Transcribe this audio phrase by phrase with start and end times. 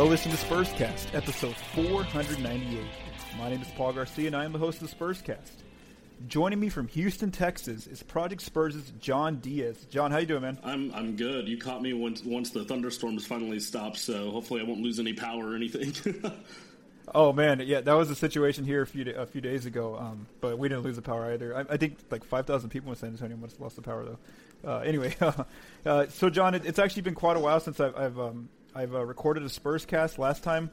[0.00, 2.80] You're listening to Spurscast, episode 498.
[3.36, 5.50] My name is Paul Garcia, and I am the host of the Spurscast.
[6.26, 9.84] Joining me from Houston, Texas, is Project Spurs' John Diaz.
[9.90, 10.58] John, how you doing, man?
[10.64, 11.46] I'm I'm good.
[11.48, 15.12] You caught me once once the thunderstorms finally stopped, so hopefully I won't lose any
[15.12, 15.92] power or anything.
[17.14, 20.26] oh man, yeah, that was a situation here a few a few days ago, um,
[20.40, 21.54] but we didn't lose the power either.
[21.54, 24.18] I, I think like 5,000 people in San Antonio must have lost the power though.
[24.66, 25.14] Uh, anyway,
[25.84, 28.94] uh, so John, it, it's actually been quite a while since I've I've, um, I've
[28.94, 30.18] uh, recorded a Spurs cast.
[30.18, 30.70] Last time.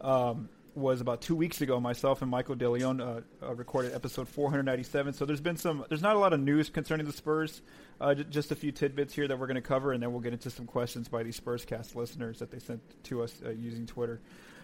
[0.00, 1.80] Um, was about two weeks ago.
[1.80, 5.14] Myself and Michael DeLeon uh, uh, recorded episode 497.
[5.14, 7.60] So there's been some, there's not a lot of news concerning the Spurs.
[8.00, 10.20] Uh, j- just a few tidbits here that we're going to cover, and then we'll
[10.20, 13.50] get into some questions by these Spurs cast listeners that they sent to us uh,
[13.50, 14.20] using Twitter.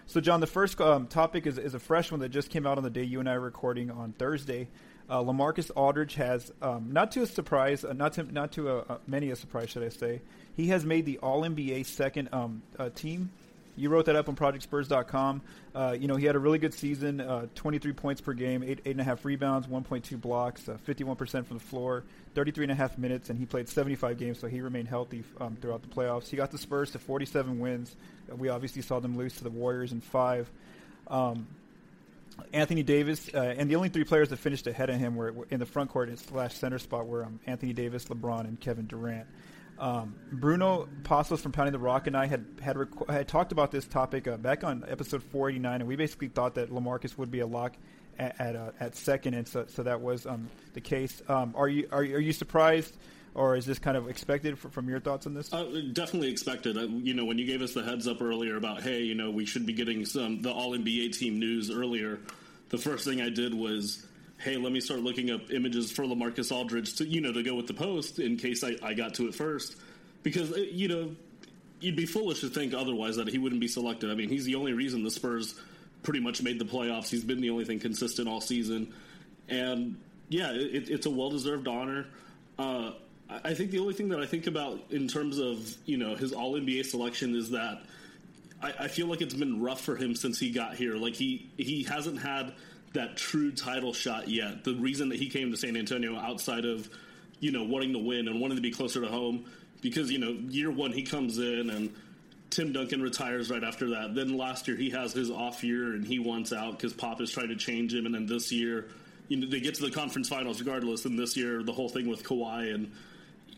[0.06, 2.78] So, John, the first um, topic is, is a fresh one that just came out
[2.78, 4.68] on the day you and I are recording on Thursday.
[5.08, 9.00] Uh, Lamarcus Aldridge has, um, not to a surprise, uh, not to not to a,
[9.06, 10.20] many a surprise, should I say,
[10.56, 12.62] he has made the All NBA second um,
[12.94, 13.30] team
[13.76, 15.42] you wrote that up on ProjectSpurs.com.
[15.74, 18.80] Uh, you know, he had a really good season, uh, 23 points per game, eight,
[18.84, 22.02] eight and a half rebounds, 1.2 blocks, uh, 51% from the floor,
[22.34, 25.56] 33 and a half minutes, and he played 75 games, so he remained healthy um,
[25.60, 26.28] throughout the playoffs.
[26.28, 27.94] He got the Spurs to 47 wins.
[28.30, 30.50] Uh, we obviously saw them lose to the Warriors in five.
[31.08, 31.46] Um,
[32.52, 35.46] Anthony Davis, uh, and the only three players that finished ahead of him were, were
[35.50, 39.26] in the front court slash center spot were um, Anthony Davis, LeBron, and Kevin Durant.
[39.78, 42.76] Um, Bruno Passos from Pounding the Rock and I had had,
[43.08, 46.70] had talked about this topic uh, back on episode 489, and we basically thought that
[46.70, 47.74] Lamarcus would be a lock
[48.18, 51.22] at at, uh, at second, and so, so that was um, the case.
[51.28, 52.96] Um, are you are, are you surprised?
[53.34, 55.52] Or is this kind of expected from your thoughts on this?
[55.52, 56.76] Uh, definitely expected.
[56.76, 59.44] You know, when you gave us the heads up earlier about, hey, you know, we
[59.44, 62.18] should be getting some the All NBA team news earlier.
[62.70, 64.06] The first thing I did was
[64.38, 67.54] hey, let me start looking up images for Lamarcus Aldridge to you know to go
[67.54, 69.76] with the post in case I, I got to it first,
[70.22, 71.16] because uh, you know
[71.80, 74.10] you'd be foolish to think otherwise that he wouldn't be selected.
[74.10, 75.54] I mean, he's the only reason the Spurs
[76.02, 77.08] pretty much made the playoffs.
[77.08, 78.92] He's been the only thing consistent all season,
[79.48, 79.96] and
[80.28, 82.06] yeah, it, it's a well deserved honor.
[82.58, 82.92] Uh,
[83.28, 86.32] I think the only thing that I think about in terms of you know his
[86.32, 87.82] All NBA selection is that
[88.62, 90.96] I, I feel like it's been rough for him since he got here.
[90.96, 92.52] Like he he hasn't had
[92.96, 94.64] that true title shot yet.
[94.64, 96.90] The reason that he came to San Antonio outside of,
[97.40, 99.46] you know, wanting to win and wanting to be closer to home,
[99.80, 101.94] because, you know, year one he comes in and
[102.50, 104.14] Tim Duncan retires right after that.
[104.14, 107.30] Then last year he has his off year and he wants out because Pop is
[107.30, 108.06] trying to change him.
[108.06, 108.88] And then this year,
[109.28, 111.04] you know, they get to the conference finals regardless.
[111.04, 112.92] And this year, the whole thing with Kawhi and,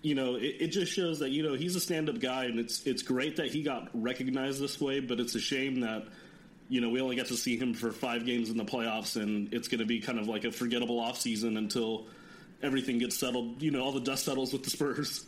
[0.03, 2.59] you know, it, it just shows that, you know, he's a stand up guy and
[2.59, 6.05] it's, it's great that he got recognized this way, but it's a shame that–
[6.69, 9.53] you know, we only get to see him for five games in the playoffs, and
[9.53, 12.07] it's going to be kind of like a forgettable offseason until
[12.63, 13.63] everything gets settled.
[13.63, 15.25] You know, all the dust settles with the Spurs.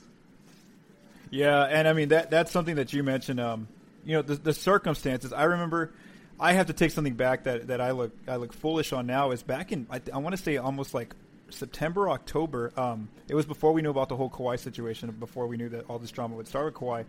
[1.30, 3.40] Yeah, and I mean that that's something that you mentioned.
[3.40, 3.68] Um,
[4.04, 5.32] you know, the, the circumstances.
[5.32, 5.92] I remember.
[6.42, 9.30] I have to take something back that, that I look I look foolish on now.
[9.30, 11.14] Is back in I, I want to say almost like
[11.50, 12.72] September October.
[12.78, 15.10] Um, it was before we knew about the whole Kawhi situation.
[15.10, 17.04] Before we knew that all this drama would start with Kawhi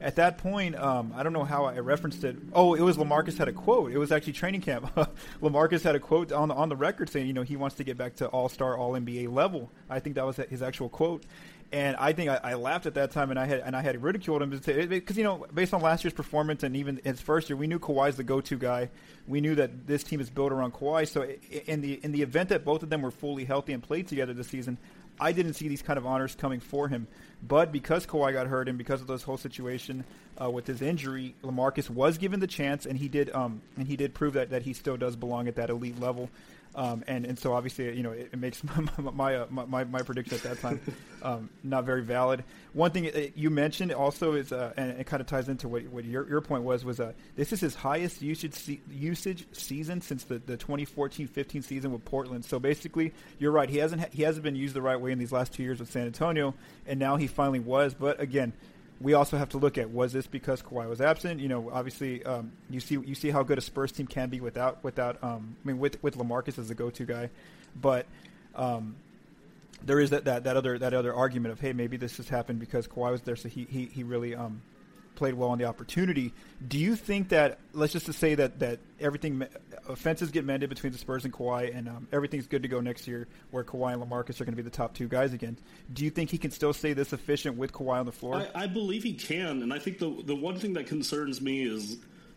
[0.00, 2.36] at that point, um, I don't know how I referenced it.
[2.52, 3.92] Oh, it was Lamarcus had a quote.
[3.92, 4.94] It was actually training camp.
[5.42, 7.84] Lamarcus had a quote on the, on the record saying, you know, he wants to
[7.84, 9.70] get back to All Star, All NBA level.
[9.88, 11.24] I think that was his actual quote.
[11.72, 14.00] And I think I, I, laughed at that time, and I had and I had
[14.00, 17.56] ridiculed him because you know, based on last year's performance and even his first year,
[17.56, 18.90] we knew Kawhi's the go-to guy.
[19.26, 21.08] We knew that this team is built around Kawhi.
[21.08, 21.26] So
[21.66, 24.32] in the in the event that both of them were fully healthy and played together
[24.32, 24.78] this season,
[25.18, 27.08] I didn't see these kind of honors coming for him.
[27.46, 30.04] But because Kawhi got hurt and because of this whole situation
[30.40, 33.30] uh, with his injury, Lamarcus was given the chance, and he did.
[33.34, 36.30] Um, and he did prove that, that he still does belong at that elite level.
[36.76, 38.62] Um, and and so obviously you know it, it makes
[39.00, 40.80] my my, uh, my, my prediction at that time
[41.22, 42.44] um, not very valid.
[42.72, 45.84] One thing uh, you mentioned also is uh, and it kind of ties into what,
[45.84, 50.00] what your, your point was was uh, this is his highest usage se- usage season
[50.00, 52.44] since the, the 2014-15 season with Portland.
[52.44, 53.68] So basically, you're right.
[53.68, 55.90] He hasn't he hasn't been used the right way in these last two years with
[55.90, 56.54] San Antonio,
[56.86, 57.94] and now he finally was.
[57.94, 58.52] But again,
[59.00, 61.40] we also have to look at was this because Kawhi was absent?
[61.40, 64.40] You know, obviously, um, you see you see how good a Spurs team can be
[64.40, 67.30] without without um, I mean with with Lamarcus as the go-to guy,
[67.80, 68.06] but
[68.54, 68.96] um,
[69.84, 72.60] there is that, that that other that other argument of hey maybe this has happened
[72.60, 74.62] because Kawhi was there so he he, he really um,
[75.14, 76.32] played well on the opportunity.
[76.66, 79.44] Do you think that let's just say that that everything
[79.88, 83.06] offenses get mended between the Spurs and Kawhi, and um, everything's good to go next
[83.06, 85.56] year, where Kawhi and Lamarcus are going to be the top two guys again?
[85.92, 88.36] Do you think he can still stay this efficient with Kawhi on the floor?
[88.36, 91.62] I, I believe he can, and I think the the one thing that concerns me
[91.62, 91.96] is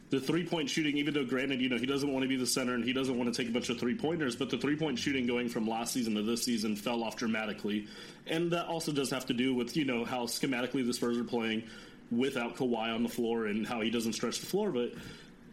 [0.09, 2.45] the three point shooting, even though granted, you know, he doesn't want to be the
[2.45, 4.75] center and he doesn't want to take a bunch of three pointers, but the three
[4.75, 7.88] point shooting going from last season to this season fell off dramatically.
[8.25, 11.25] And that also does have to do with, you know, how schematically the Spurs are
[11.25, 11.63] playing
[12.12, 14.71] without Kawhi on the floor and how he doesn't stretch the floor.
[14.71, 14.94] But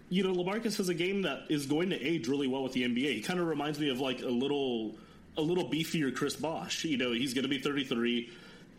[0.09, 2.83] you know, Lamarcus has a game that is going to age really well with the
[2.83, 3.15] NBA.
[3.15, 4.97] He kind of reminds me of like a little
[5.37, 6.85] a little beefier Chris Bosh.
[6.85, 8.31] You know, he's going to be 33,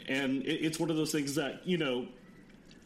[0.08, 2.08] and it, it's one of those things that you know.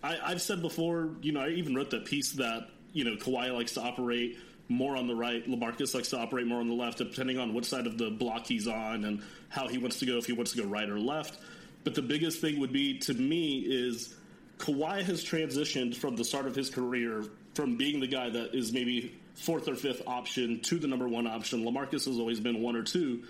[0.02, 3.54] I, I've said before, you know, I even wrote that piece that you know Kawhi
[3.54, 4.38] likes to operate
[4.70, 5.46] more on the right.
[5.48, 8.46] Lamarcus likes to operate more on the left, depending on what side of the block
[8.46, 11.00] he's on and how he wants to go, if he wants to go right or
[11.00, 11.40] left.
[11.84, 14.16] But the biggest thing would be to me is
[14.60, 17.24] Kawhi has transitioned from the start of his career
[17.56, 21.26] from being the guy that is maybe fourth or fifth option to the number one
[21.26, 21.64] option.
[21.64, 23.24] Lamarcus has always been one or two.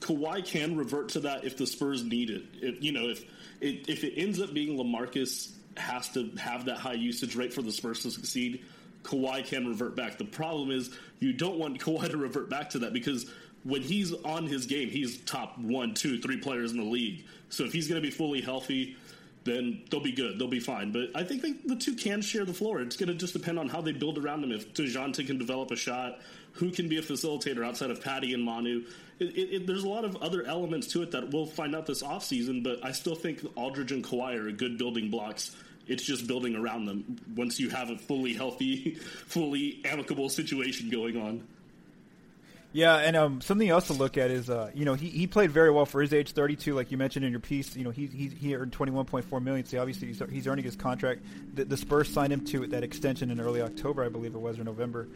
[0.00, 2.42] Kawhi can revert to that if the Spurs need it.
[2.60, 3.24] If, you know, if
[3.60, 7.62] it, if it ends up being Lamarcus has to have that high usage rate for
[7.62, 8.62] the Spurs to succeed,
[9.04, 10.18] Kawhi can revert back.
[10.18, 13.30] The problem is you don't want Kawhi to revert back to that because
[13.64, 17.24] when he's on his game, he's top one, two, three players in the league.
[17.48, 18.96] So if he's going to be fully healthy,
[19.44, 20.38] then they'll be good.
[20.38, 20.92] They'll be fine.
[20.92, 22.80] But I think they, the two can share the floor.
[22.80, 24.52] It's going to just depend on how they build around them.
[24.52, 26.20] If DeJounte can develop a shot,
[26.52, 28.84] who can be a facilitator outside of Patty and Manu?
[29.18, 31.86] It, it, it, there's a lot of other elements to it that we'll find out
[31.86, 35.56] this offseason, but I still think Aldridge and Kawhi are good building blocks
[35.86, 38.94] it's just building around them once you have a fully healthy,
[39.26, 41.46] fully amicable situation going on.
[42.74, 45.50] Yeah, and um, something else to look at is, uh, you know, he, he played
[45.50, 47.76] very well for his age, 32, like you mentioned in your piece.
[47.76, 51.22] You know, he he, he earned 21.4 million, so obviously he's, he's earning his contract.
[51.54, 54.58] The, the Spurs signed him to that extension in early October, I believe it was,
[54.58, 55.06] or November,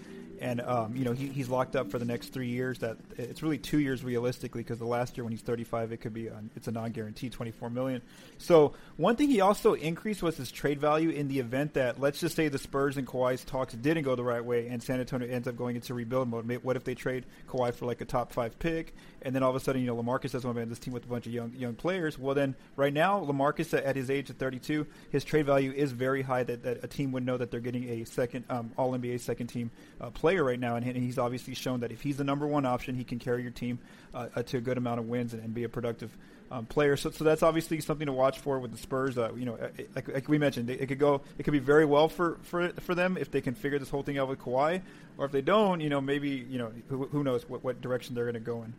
[0.40, 2.78] and um, you know he, he's locked up for the next three years.
[2.80, 6.14] That it's really two years realistically because the last year when he's 35, it could
[6.14, 8.02] be it's a non-guaranteed 24 million.
[8.38, 12.20] So one thing he also increased was his trade value in the event that let's
[12.20, 15.28] just say the Spurs and Kawhi's talks didn't go the right way and San Antonio
[15.28, 16.50] ends up going into rebuild mode.
[16.62, 18.94] What if they trade Kawhi for like a top five pick,
[19.26, 21.04] and then all of a sudden you know Lamarcus has one man this team with
[21.04, 22.18] a bunch of young young players?
[22.18, 26.22] Well then right now Lamarcus at his age of 32, his trade value is very
[26.22, 29.20] high that, that a team would know that they're getting a second um, All NBA
[29.20, 29.70] second team
[30.00, 32.66] uh, player player right now, and he's obviously shown that if he's the number one
[32.66, 33.78] option, he can carry your team
[34.12, 36.10] uh, uh, to a good amount of wins and, and be a productive
[36.50, 36.96] um, player.
[36.96, 39.16] So, so that's obviously something to watch for with the Spurs.
[39.16, 41.58] Uh, you know, uh, like, like, we mentioned, it, it could go, it could be
[41.60, 44.40] very well for, for for them if they can figure this whole thing out with
[44.40, 44.82] Kawhi,
[45.16, 48.14] or if they don't, you know, maybe you know who, who knows what, what direction
[48.14, 48.74] they're going to go in.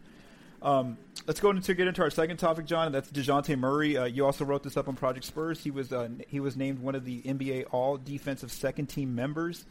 [0.61, 2.87] Um, let's go into get into our second topic, John.
[2.87, 3.97] And that's Dejounte Murray.
[3.97, 5.59] Uh, you also wrote this up on Project Spurs.
[5.63, 9.65] He was uh, he was named one of the NBA All Defensive Second Team members.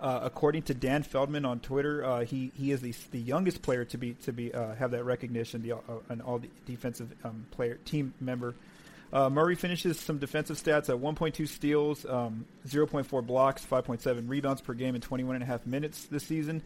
[0.00, 3.84] Uh, according to Dan Feldman on Twitter, uh, he he is the, the youngest player
[3.84, 5.78] to be to be uh, have that recognition, the uh,
[6.08, 8.54] an all defensive um, player team member.
[9.12, 14.94] Murray finishes some defensive stats at 1.2 steals, um, 0.4 blocks, 5.7 rebounds per game
[14.94, 16.62] in 21 and a half minutes this season.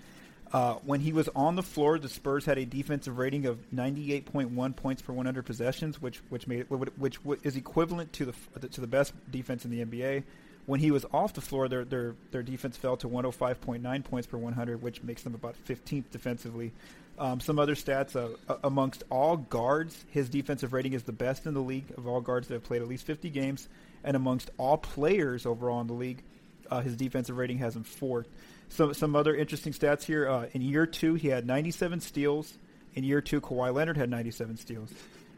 [0.54, 4.76] Uh, when he was on the floor, the Spurs had a defensive rating of 98.1
[4.76, 9.12] points per 100 possessions, which which made which is equivalent to the to the best
[9.32, 10.22] defense in the NBA.
[10.66, 14.38] When he was off the floor, their their their defense fell to 105.9 points per
[14.38, 16.70] 100, which makes them about 15th defensively.
[17.18, 21.54] Um, some other stats uh, amongst all guards, his defensive rating is the best in
[21.54, 23.68] the league of all guards that have played at least 50 games,
[24.04, 26.22] and amongst all players overall in the league,
[26.70, 28.28] uh, his defensive rating has him fourth.
[28.74, 30.28] Some some other interesting stats here.
[30.28, 32.54] Uh, in year two, he had 97 steals.
[32.94, 34.92] In year two, Kawhi Leonard had 97 steals.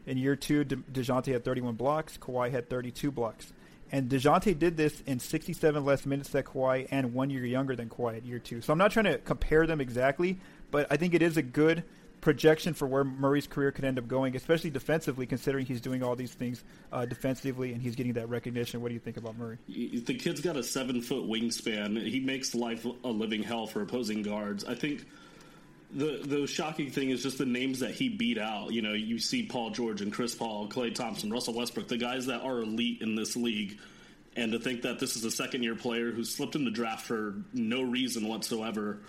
[0.07, 2.17] In year two, De- Dejounte had 31 blocks.
[2.17, 3.53] Kawhi had 32 blocks.
[3.91, 7.89] And DeJounte did this in 67 less minutes than Kawhi and one year younger than
[7.89, 8.59] Kawhi at year two.
[8.61, 10.39] So I'm not trying to compare them exactly,
[10.71, 11.83] but I think it is a good
[12.27, 16.13] projection for where Murray's career could end up going, especially defensively, considering he's doing all
[16.13, 18.81] these things uh, defensively and he's getting that recognition.
[18.81, 19.59] What do you think about Murray?
[19.69, 22.05] The kid's got a seven foot wingspan.
[22.05, 24.65] He makes life a living hell for opposing guards.
[24.65, 25.05] I think
[25.89, 28.73] the the shocking thing is just the names that he beat out.
[28.73, 32.25] You know, you see Paul George and Chris Paul, Klay Thompson, Russell Westbrook, the guys
[32.25, 33.79] that are elite in this league.
[34.35, 37.05] And to think that this is a second year player who slipped in the draft
[37.05, 38.99] for no reason whatsoever,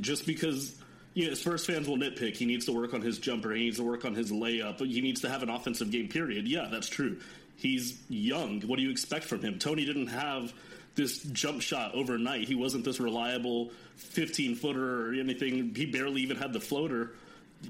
[0.00, 0.79] just because
[1.14, 2.36] you know, Spurs fans will nitpick.
[2.36, 3.52] He needs to work on his jumper.
[3.52, 4.78] He needs to work on his layup.
[4.78, 6.08] He needs to have an offensive game.
[6.08, 6.46] Period.
[6.46, 7.18] Yeah, that's true.
[7.56, 8.62] He's young.
[8.62, 9.58] What do you expect from him?
[9.58, 10.52] Tony didn't have
[10.94, 12.48] this jump shot overnight.
[12.48, 15.74] He wasn't this reliable 15 footer or anything.
[15.74, 17.12] He barely even had the floater.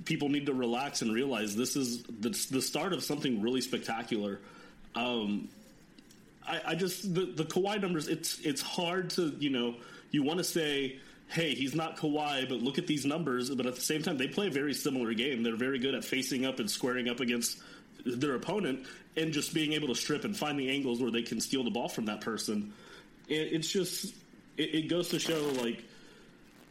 [0.04, 4.38] People need to relax and realize this is the, the start of something really spectacular.
[4.94, 5.48] Um,
[6.46, 8.08] I, I, just the the Kawhi numbers.
[8.08, 9.76] It's it's hard to you know
[10.10, 10.98] you want to say.
[11.30, 13.50] Hey, he's not Kawhi, but look at these numbers.
[13.50, 15.42] But at the same time, they play a very similar game.
[15.42, 17.58] They're very good at facing up and squaring up against
[18.04, 21.40] their opponent and just being able to strip and find the angles where they can
[21.40, 22.72] steal the ball from that person
[23.30, 24.14] it, it's just
[24.58, 25.82] it, it goes to show like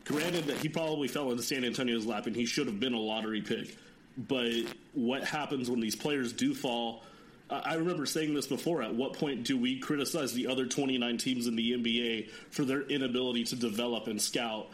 [0.06, 3.00] granted that he probably fell into San Antonio's lap and he should have been a
[3.00, 3.76] lottery pick.
[4.18, 4.52] But
[4.94, 7.04] what happens when these players do fall?
[7.50, 8.84] I remember saying this before.
[8.84, 12.82] At what point do we criticize the other 29 teams in the NBA for their
[12.82, 14.68] inability to develop and scout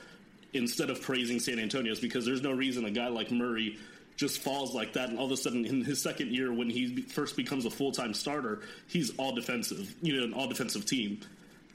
[0.54, 2.00] instead of praising San Antonio's?
[2.00, 3.78] Because there's no reason a guy like Murray
[4.18, 7.02] just falls like that, and all of a sudden, in his second year, when he
[7.02, 11.20] first becomes a full time starter, he's all defensive, you know, an all defensive team.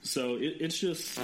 [0.03, 1.19] So it, it's just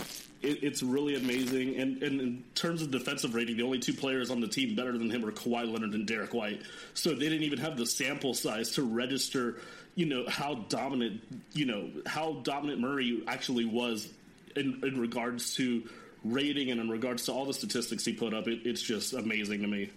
[0.47, 1.77] it, it's really amazing.
[1.77, 4.93] And, and, in terms of defensive rating, the only two players on the team better
[4.93, 6.63] than him are Kawhi Leonard and Derek White.
[6.95, 9.61] So they didn't even have the sample size to register,
[9.95, 11.21] you know, how dominant,
[11.53, 14.09] you know, how dominant Murray actually was
[14.55, 15.89] in, in regards to
[16.25, 18.49] rating and in regards to all the statistics he put up.
[18.49, 19.91] It, it's just amazing to me.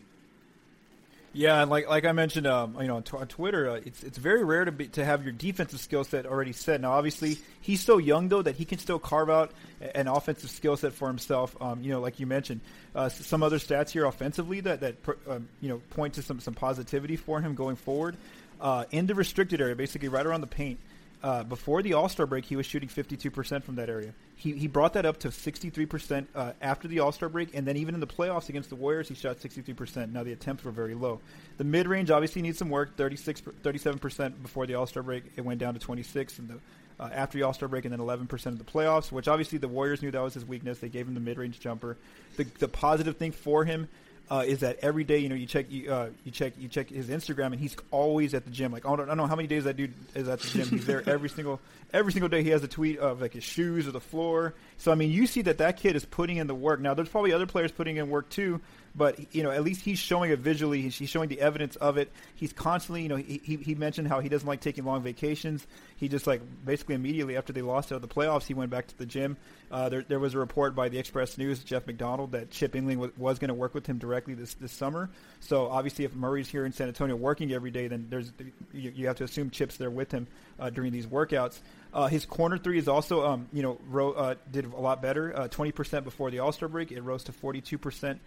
[1.31, 4.03] Yeah, and like like I mentioned, um, you know, on, t- on Twitter, uh, it's
[4.03, 6.81] it's very rare to be, to have your defensive skill set already set.
[6.81, 10.75] Now, obviously, he's so young though that he can still carve out an offensive skill
[10.75, 11.55] set for himself.
[11.61, 12.61] Um, you know, like you mentioned,
[12.95, 14.95] uh, some other stats here offensively that that
[15.27, 18.17] um, you know point to some some positivity for him going forward.
[18.59, 20.79] Uh, in the restricted area, basically right around the paint,
[21.21, 24.13] uh, before the All Star break, he was shooting 52% from that area.
[24.35, 27.75] He, he brought that up to 63% uh, after the All Star break, and then
[27.75, 30.13] even in the playoffs against the Warriors, he shot 63%.
[30.13, 31.19] Now, the attempts were very low.
[31.57, 35.25] The mid range obviously needs some work 36, 37% before the All Star break.
[35.35, 36.59] It went down to 26 and the,
[37.03, 39.67] uh, after the All Star break, and then 11% of the playoffs, which obviously the
[39.67, 40.79] Warriors knew that was his weakness.
[40.79, 41.97] They gave him the mid range jumper.
[42.37, 43.89] The, the positive thing for him
[44.29, 46.89] uh, is that every day, you know, you check you, uh, you check you check
[46.89, 48.71] his Instagram, and he's always at the gym.
[48.71, 50.67] Like I don't, I don't know how many days that dude is at the gym.
[50.67, 51.59] He's there every single
[51.91, 52.43] every single day.
[52.43, 54.53] He has a tweet of like his shoes or the floor.
[54.77, 56.79] So I mean, you see that that kid is putting in the work.
[56.79, 58.61] Now, there's probably other players putting in work too,
[58.99, 60.81] but you know, at least he's showing it visually.
[60.81, 62.11] He's, he's showing the evidence of it.
[62.35, 65.65] He's constantly, you know, he, he, mentioned how he doesn't like taking long vacations.
[65.95, 68.87] He just like basically immediately after they lost out of the playoffs, he went back
[68.87, 69.37] to the gym.
[69.71, 72.97] Uh, there, there was a report by the Express News, Jeff McDonald, that Chip Engelland
[72.97, 75.09] was, was going to work with him directly this this summer.
[75.39, 78.33] So obviously, if Murray's here in San Antonio working every day, then there's
[78.73, 80.27] you, you have to assume Chip's there with him
[80.59, 81.59] uh, during these workouts.
[81.93, 85.35] Uh, his corner three is also, um, you know, ro- uh, did a lot better.
[85.35, 88.19] Uh, twenty percent before the All Star break, it rose to forty-two percent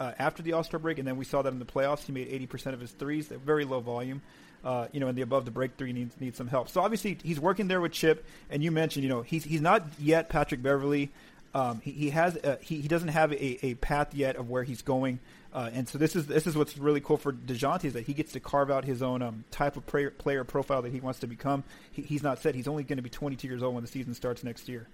[0.00, 2.00] uh, after the All Star break, and then we saw that in the playoffs.
[2.00, 4.22] He made 80% of his threes, very low volume.
[4.64, 6.68] Uh, you know, and the above the break three needs needs some help.
[6.68, 9.86] So obviously he's working there with Chip, and you mentioned, you know, he's he's not
[9.98, 11.10] yet Patrick Beverley.
[11.54, 14.62] Um, he, he has a, he, he doesn't have a, a path yet of where
[14.62, 15.18] he's going,
[15.54, 18.12] uh, and so this is this is what's really cool for Dejounte is that he
[18.12, 21.20] gets to carve out his own um, type of player, player profile that he wants
[21.20, 21.64] to become.
[21.90, 24.12] He, he's not set; he's only going to be 22 years old when the season
[24.12, 24.86] starts next year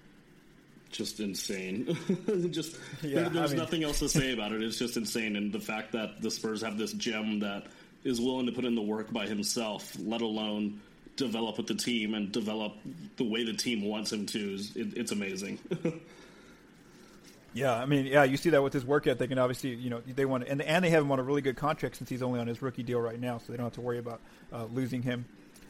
[0.90, 1.97] just insane.
[2.50, 4.62] just yeah, there, there's I mean, nothing else to say about it.
[4.62, 7.66] It's just insane, and the fact that the Spurs have this gem that
[8.05, 10.81] is willing to put in the work by himself, let alone
[11.16, 12.75] develop with the team and develop
[13.16, 15.59] the way the team wants him to, is it, it's amazing.
[17.55, 20.00] yeah, I mean, yeah, you see that with his work ethic, and obviously, you know,
[20.07, 22.23] they want to, and and they have him on a really good contract since he's
[22.23, 24.21] only on his rookie deal right now, so they don't have to worry about
[24.52, 25.25] uh, losing him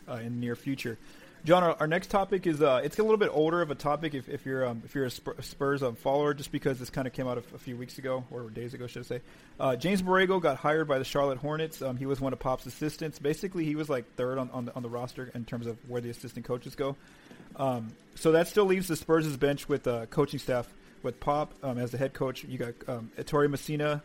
[0.08, 0.98] uh, in the near future.
[1.46, 4.14] John, our, our, next topic is uh, it's a little bit older of a topic
[4.14, 7.12] if, if you're um, if you're a Spurs um, follower, just because this kind of
[7.12, 9.20] came out a, a, few weeks ago or days ago, should I say?
[9.60, 11.80] Uh, James Borrego got hired by the Charlotte Hornets.
[11.82, 13.20] Um, he was one of Pop's assistants.
[13.20, 16.00] Basically, he was like third on, on the, on the roster in terms of where
[16.00, 16.96] the assistant coaches go.
[17.54, 20.66] Um, so that still leaves the Spurs' bench with uh, coaching staff
[21.04, 22.42] with Pop um, as the head coach.
[22.42, 24.02] You got um, Ettore Messina,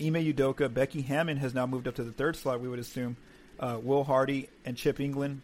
[0.00, 2.62] Ime Udoka, Becky Hammon has now moved up to the third slot.
[2.62, 3.18] We would assume.
[3.60, 5.40] Uh, Will Hardy and Chip Engelland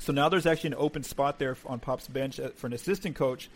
[0.00, 3.16] so now there's actually an open spot there on Pop's bench uh, for an assistant
[3.16, 3.48] coach.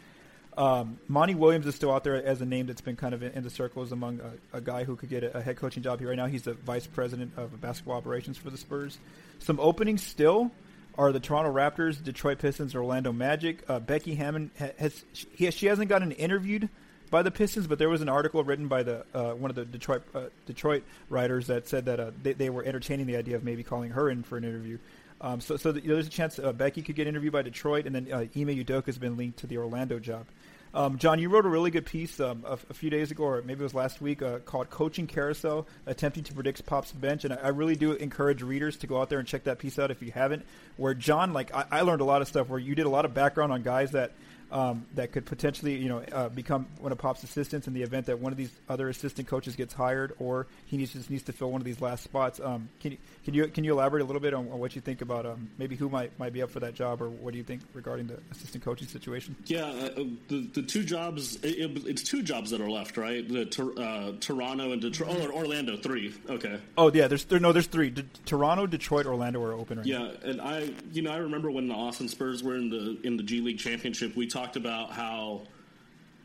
[0.57, 3.33] Um, Monty Williams is still out there as a name that's been kind of in,
[3.33, 5.99] in the circles among a, a, guy who could get a, a, head coaching job
[5.99, 6.27] here right now.
[6.27, 8.99] He's the vice president of basketball operations for the Spurs.
[9.41, 10.53] Some openings still
[10.97, 13.69] are the Toronto Raptors, Detroit Pistons, Orlando Magic.
[13.69, 16.69] Uh, Becky Hammon has she, she hasn't gotten interviewed
[17.11, 19.65] by the Pistons, but there was an article written by the uh, one of the
[19.65, 23.45] Detroit uh, Detroit writers that said that uh, they, they, were entertaining the idea of
[23.45, 24.79] maybe calling her in for an interview.
[25.25, 27.41] Um, so, so the, you know, there's a chance uh, Becky could get interviewed by
[27.41, 30.27] Detroit, and then uh, Ime Udoka has been linked to the Orlando job.
[30.75, 33.43] Um, John, you wrote a really good piece um, a, a, few days ago, or
[33.43, 37.33] maybe it was last week, uh, called "Coaching Carousel: Attempting to Predict Pop's Bench," and
[37.33, 39.91] I, I, really do encourage readers to go out there and check that piece out
[39.91, 40.45] if you haven't.
[40.77, 42.51] Where John, like, I, I learned a lot of stuff.
[42.51, 44.13] Where you did a lot of background on guys that
[44.55, 48.07] um, that could potentially, you know, uh, become one of Pop's assistants in the event
[48.07, 51.33] that one of these other assistant coaches gets hired, or he needs, just needs to
[51.33, 52.39] fill one of these last spots.
[52.39, 54.81] Um, can you can you can you elaborate a little bit on, on what you
[54.81, 57.39] think about um, maybe who might might be up for that job, or what do
[57.39, 59.35] you think regarding the assistant coaching situation?
[59.47, 63.29] Yeah, uh, uh the the two jobs it, it's two jobs that are left, right?
[63.29, 63.43] The
[63.77, 66.15] uh, Toronto and Detroit, oh, Orlando, three.
[66.29, 66.61] Okay.
[66.79, 67.91] Oh yeah, there's there, no, there's three.
[67.91, 70.05] De- Toronto, Detroit, Orlando are open right yeah, now.
[70.05, 73.17] Yeah, and I you know I remember when the Austin Spurs were in the in
[73.17, 75.43] the G League championship, we talked talked about how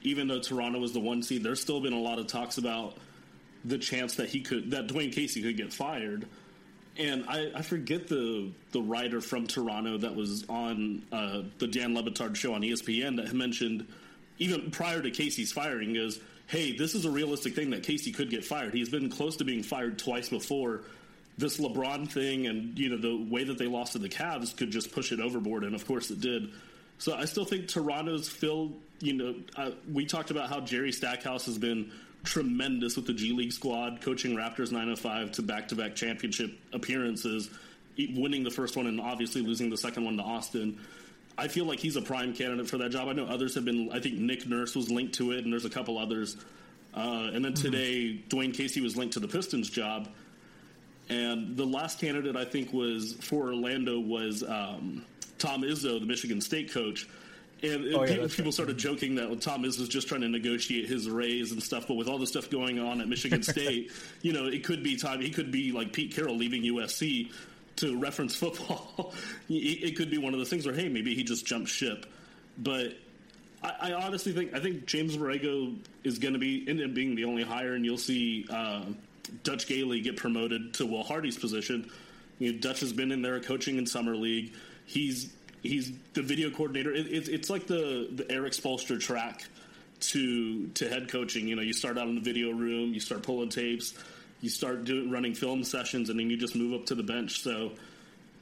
[0.02, 2.98] even though Toronto was the one seed, there's still been a lot of talks about
[3.64, 6.26] the chance that he could that Dwane Casey could get fired.
[6.98, 11.96] And I, I, forget the the writer from Toronto that was on uh, the Dan
[11.96, 13.88] Le Batard show on ESPN that mentioned
[14.38, 18.30] even prior to Casey's firing goes, "Hey, this is a realistic thing that Casey could
[18.30, 18.74] get fired.
[18.74, 20.82] He's been close to being fired twice before."
[21.38, 24.72] This LeBron thing and you know the way that they lost to the Cavs could
[24.72, 26.50] just push it overboard, and of course it did.
[27.00, 28.80] So I still think Toronto's filled.
[29.00, 31.92] You know, uh, we talked about how Jerry Stackhouse has been
[32.24, 37.50] tremendous with the G League squad, coaching Raptors 905 to back to back championship appearances,
[37.98, 40.78] winning the first one and obviously losing the second one to Austin.
[41.38, 43.08] I feel like he's a prime candidate for that job.
[43.08, 43.90] I know others have been.
[43.94, 46.36] I think Nick Nurse was linked to it, and there's a couple others.
[46.94, 47.72] Uh, and then mm-hmm.
[47.72, 50.10] today, Dwane Casey was linked to the Pistons job.
[51.08, 55.06] And the last candidate I think was for Orlando was um,
[55.40, 57.08] Tom Izzo, the Michigan State coach.
[57.62, 58.54] And oh, yeah, people, people right.
[58.54, 61.88] started joking that Tom Izzo was just trying to negotiate his raise and stuff.
[61.88, 63.92] But with all the stuff going on at Michigan State,
[64.22, 65.20] you know, it could be time.
[65.20, 67.32] He could be like Pete Carroll leaving USC
[67.78, 69.14] to reference football.
[69.50, 72.06] it could be one of those things where, hey, maybe he just jumped ship.
[72.58, 72.94] But
[73.64, 77.16] I, I honestly think I think James Borrego is going to be end up being
[77.16, 78.86] the only hire, and you'll see uh,
[79.44, 81.90] Dutch Gaitley get promoted to Will Hardy's position.
[82.40, 84.54] You know, Dutch has been in there coaching in summer league.
[84.90, 85.32] He's
[85.62, 86.92] he's the video coordinator.
[86.92, 89.44] It, it, it's like the the Erik Spoelstra track
[90.00, 91.48] to to head coaching.
[91.48, 93.94] You know, you start out in the video room, you start pulling tapes,
[94.42, 97.42] you start doing running film sessions, and then you just move up to the bench.
[97.42, 97.74] So,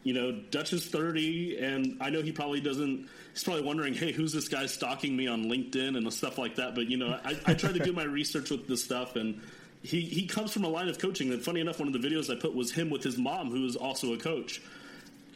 [0.04, 3.10] you know, Dutch is thirty, and I know he probably doesn't.
[3.34, 6.75] He's probably wondering, hey, who's this guy stalking me on LinkedIn and stuff like that.
[6.75, 9.42] But you know, I, I try to do my research with this stuff and.
[9.84, 12.36] He, he comes from a line of coaching that, funny enough, one of the videos
[12.36, 14.60] I put was him with his mom, who is also a coach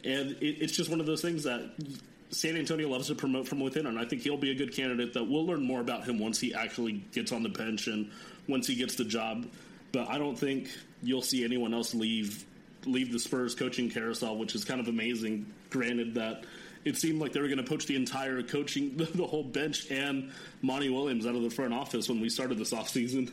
[0.04, 1.70] and it, it's just one of those things that
[2.30, 5.12] San Antonio loves to promote from within, and I think he'll be a good candidate.
[5.14, 8.10] That we'll learn more about him once he actually gets on the bench and
[8.48, 9.46] once he gets the job.
[9.92, 10.70] But I don't think
[11.02, 12.44] you'll see anyone else leave
[12.86, 15.46] leave the Spurs coaching carousel, which is kind of amazing.
[15.70, 16.44] Granted that
[16.84, 20.32] it seemed like they were going to poach the entire coaching, the whole bench, and
[20.62, 23.30] Monty Williams out of the front office when we started this offseason.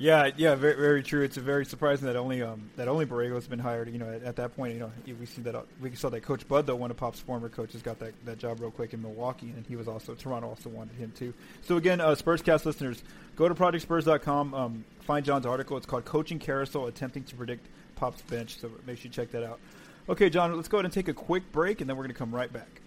[0.00, 1.22] Yeah, yeah, very, very true.
[1.22, 3.92] It's very surprising that only um, that only Borrego's been hired.
[3.92, 6.22] You know, at, at, that point, you know, we see that uh, we saw that
[6.22, 9.02] Coach Bud, though, one of Pop's former coaches, got that, that job real quick in
[9.02, 11.34] Milwaukee, and he was also Toronto also wanted him too.
[11.64, 13.02] So again, uh, Spurscast listeners,
[13.36, 15.76] go to ProjectSpurs.com, um, find John's article.
[15.76, 19.44] It's called "Coaching Carousel: Attempting to Predict Pop's Bench." So make sure you check that
[19.44, 19.60] out.
[20.08, 22.18] Okay, John, let's go ahead and take a quick break, and then we're going to
[22.18, 22.80] come right back.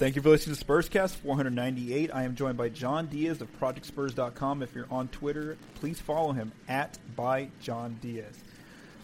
[0.00, 2.10] Thank you for listening to Spurscast 498.
[2.14, 4.62] I am joined by John Diaz of ProjectSpurs.com.
[4.62, 8.34] If you're on Twitter, please follow him at by John Diaz.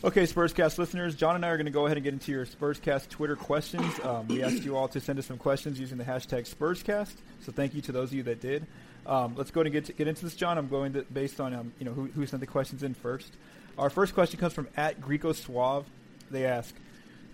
[0.03, 2.47] Okay, Spurscast listeners, John and I are going to go ahead and get into your
[2.47, 3.85] Spurscast Twitter questions.
[4.03, 7.53] Um, we asked you all to send us some questions using the hashtag Spurscast, so
[7.53, 8.67] thank you to those of you that did.
[9.05, 10.57] Um, let's go ahead and get, to, get into this, John.
[10.57, 13.35] I'm going to, based on um, you know who, who sent the questions in first.
[13.77, 15.85] Our first question comes from at Greco Suave.
[16.31, 16.75] They ask,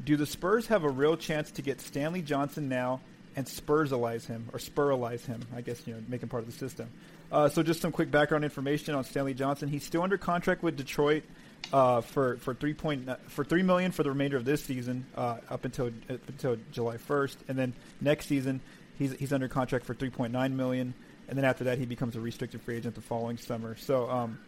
[0.04, 3.00] "Do the Spurs have a real chance to get Stanley Johnson now
[3.36, 5.40] and Spursalize him or Spuralize him.
[5.54, 6.88] I guess you know, make him part of the system.
[7.30, 9.68] Uh, so just some quick background information on Stanley Johnson.
[9.68, 11.24] He's still under contract with Detroit
[11.72, 15.38] uh, for for three point for three million for the remainder of this season uh,
[15.48, 18.60] up until up until July first, and then next season
[18.98, 20.94] he's he's under contract for three point nine million,
[21.28, 23.76] and then after that he becomes a restricted free agent the following summer.
[23.76, 24.38] So um,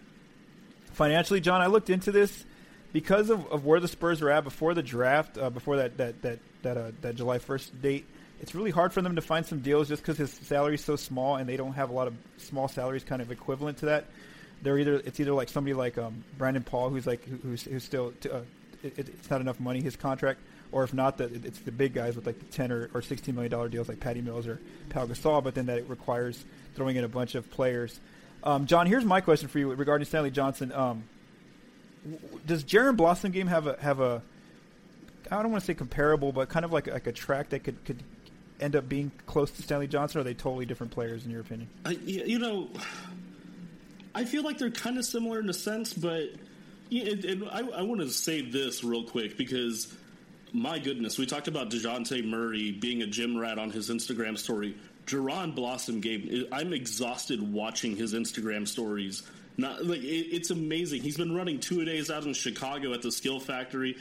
[0.93, 2.45] financially, John, I looked into this
[2.93, 6.23] because of, of where the Spurs were at before the draft, uh, before that that
[6.23, 8.07] that that, uh, that July first date
[8.45, 10.97] it's really hard for them to find some deals just because his salary is so
[10.97, 14.05] small and they don't have a lot of small salaries kind of equivalent to that.
[14.61, 18.13] They're either it's either like somebody like um, Brandon Paul who's like who's who's still
[18.31, 18.41] uh,
[18.83, 20.41] it, it's not enough money his contract,
[20.73, 23.35] or if not, that it's the big guys with like the ten or, or sixteen
[23.35, 26.97] million dollar deals like Patty Mills or Pau Gasol, but then that it requires throwing
[26.97, 27.99] in a bunch of players.
[28.43, 30.71] Um, John, here's my question for you regarding Stanley Johnson.
[30.71, 31.05] Um,
[32.47, 34.21] does Jaron Blossomgame have a have a
[35.31, 37.83] I don't want to say comparable, but kind of like like a track that could
[37.87, 38.03] could
[38.61, 40.19] end up being close to Stanley Johnson?
[40.19, 41.69] Or are they totally different players in your opinion?
[41.85, 42.69] I, you know,
[44.15, 46.31] I feel like they're kind of similar in a sense, but
[46.91, 49.93] and, and I, I want to say this real quick because
[50.53, 54.77] my goodness, we talked about Dejounte Murray being a gym rat on his Instagram story.
[55.05, 59.25] Jaron Blossomgame, I'm exhausted watching his Instagram stories.
[59.57, 61.03] Not like it, it's amazing.
[61.03, 63.97] He's been running two days out in Chicago at the Skill Factory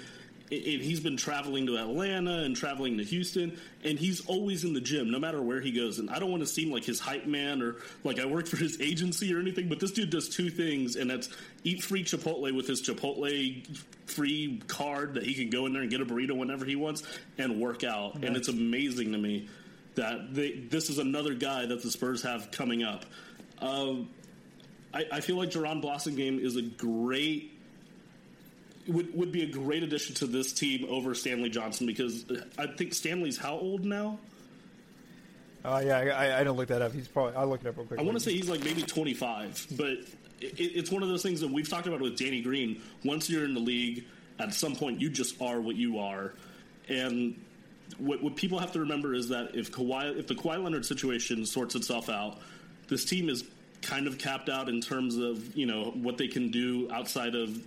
[0.51, 4.82] and he's been traveling to Atlanta and traveling to Houston, and he's always in the
[4.82, 5.99] gym, no matter where he goes.
[5.99, 8.58] And I don't want to seem like his hype man or like I work for
[8.58, 11.29] his agency or anything, but this dude does two things, and that's
[11.63, 13.65] eat free Chipotle with his Chipotle
[14.06, 17.03] free card that he can go in there and get a burrito whenever he wants,
[17.38, 18.15] and work out.
[18.15, 18.23] Nice.
[18.27, 19.47] And it's amazing to me.
[19.95, 23.06] that they, this is another guy that the Spurs have coming up.
[23.60, 23.95] Uh,
[24.93, 27.52] I, I, feel like Jaron Blossomgame is a great
[28.87, 32.25] would would be a great addition to this team over Stanley Johnson because
[32.57, 34.19] I think Stanley's how old now?
[35.63, 36.91] Uh, yeah, I, I don't look that up.
[36.91, 37.99] He's probably I'll look it up real quick.
[37.99, 39.87] I want to say he's like maybe 25, but
[40.41, 42.81] it, it's one of those things that we've talked about with Danny Green.
[43.05, 44.05] Once you're in the league,
[44.39, 46.33] at some point you just are what you are,
[46.89, 47.39] and
[47.97, 51.45] what, what people have to remember is that if Kawhi, if the Kawhi Leonard situation
[51.45, 52.39] sorts itself out,
[52.89, 53.45] this team is
[53.81, 57.57] kind of capped out in terms of you know what they can do outside of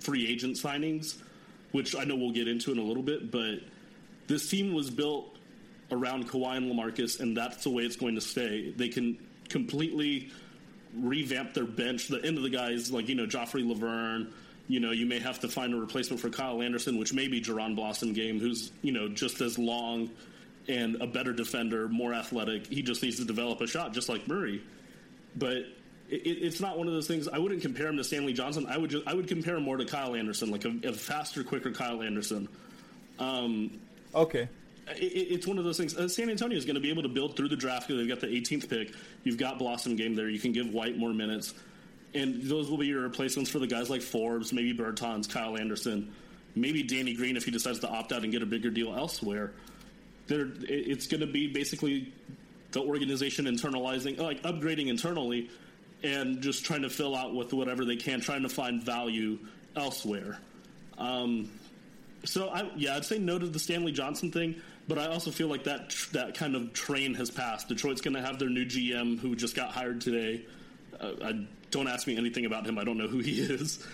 [0.00, 1.16] free agent signings,
[1.72, 3.30] which I know we'll get into in a little bit.
[3.30, 3.60] But
[4.26, 5.36] this team was built
[5.90, 8.70] around Kawhi and Lamarcus, and that's the way it's going to stay.
[8.70, 10.30] They can completely
[10.94, 12.08] revamp their bench.
[12.08, 14.32] The end of the guys like you know Joffrey Lauvergne.
[14.68, 17.40] You know, you may have to find a replacement for Kyle Anderson, which may be
[17.40, 20.10] Jaron Blossomgame, who's you know just as long
[20.68, 22.66] and a better defender, more athletic.
[22.66, 24.62] He just needs to develop a shot, just like Murray.
[25.36, 25.64] But
[26.10, 27.28] it, it's not one of those things.
[27.28, 28.66] I wouldn't compare him to Stanley Johnson.
[28.68, 31.44] I would just, I would compare him more to Kyle Anderson, like a, a faster,
[31.44, 32.48] quicker Kyle Anderson.
[33.18, 33.78] Um,
[34.14, 34.48] okay.
[34.96, 35.96] It, it's one of those things.
[35.96, 38.08] Uh, San Antonio is going to be able to build through the draft because they've
[38.08, 38.94] got the 18th pick.
[39.22, 40.28] You've got Blossomgame there.
[40.28, 41.54] You can give White more minutes,
[42.14, 46.12] and those will be your replacements for the guys like Forbes, maybe Bertans, Kyle Anderson,
[46.56, 49.52] maybe Danny Green if he decides to opt out and get a bigger deal elsewhere.
[50.26, 52.12] There, it's going to be basically
[52.72, 55.50] the organization internalizing, like upgrading internally,
[56.02, 59.38] and just trying to fill out with whatever they can, trying to find value
[59.76, 60.38] elsewhere.
[60.98, 61.50] Um,
[62.24, 64.56] so I, yeah, I'd say no to the Stanley Johnson thing,
[64.88, 67.68] but I also feel like that that kind of train has passed.
[67.68, 70.44] Detroit's going to have their new GM who just got hired today.
[70.98, 72.78] Uh, I, don't ask me anything about him.
[72.78, 73.84] I don't know who he is.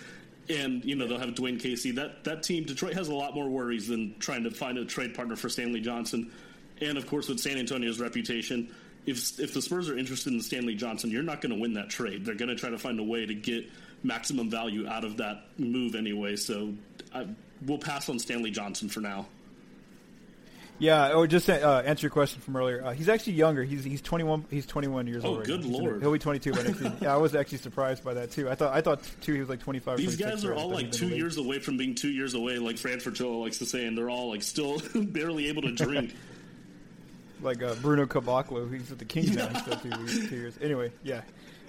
[0.49, 1.91] And you know they'll have Dwane Casey.
[1.91, 5.13] That that team, Detroit has a lot more worries than trying to find a trade
[5.13, 6.31] partner for Stanley Johnson.
[6.79, 8.73] And of course, with San Antonio's reputation,
[9.07, 11.89] if if the Spurs are interested in Stanley Johnson, you're not going to win that
[11.89, 12.25] trade.
[12.25, 13.67] They're going to try to find a way to get
[14.03, 16.35] maximum value out of that move anyway.
[16.35, 16.73] So
[17.15, 17.25] I,
[17.65, 19.27] we'll pass on Stanley Johnson for now.
[20.79, 22.85] Yeah, or just uh, answer your question from earlier.
[22.85, 23.63] Uh, he's actually younger.
[23.63, 24.45] He's he's 21.
[24.51, 25.39] He's 21 years oh, old.
[25.39, 26.01] Oh, good lord!
[26.01, 26.93] He'll be 22 by next year.
[27.01, 28.47] Yeah, I was actually surprised by that too.
[28.47, 29.97] I thought I thought too he was like 25.
[29.97, 32.99] These guys are all like two years away from being two years away, like Fran
[32.99, 36.13] Fraschilla likes to say, and they're all like still barely able to drink.
[37.41, 39.47] like uh, Bruno Caboclo, who's at the Kings now.
[39.47, 40.57] He's still two, two years.
[40.61, 41.21] Anyway, yeah.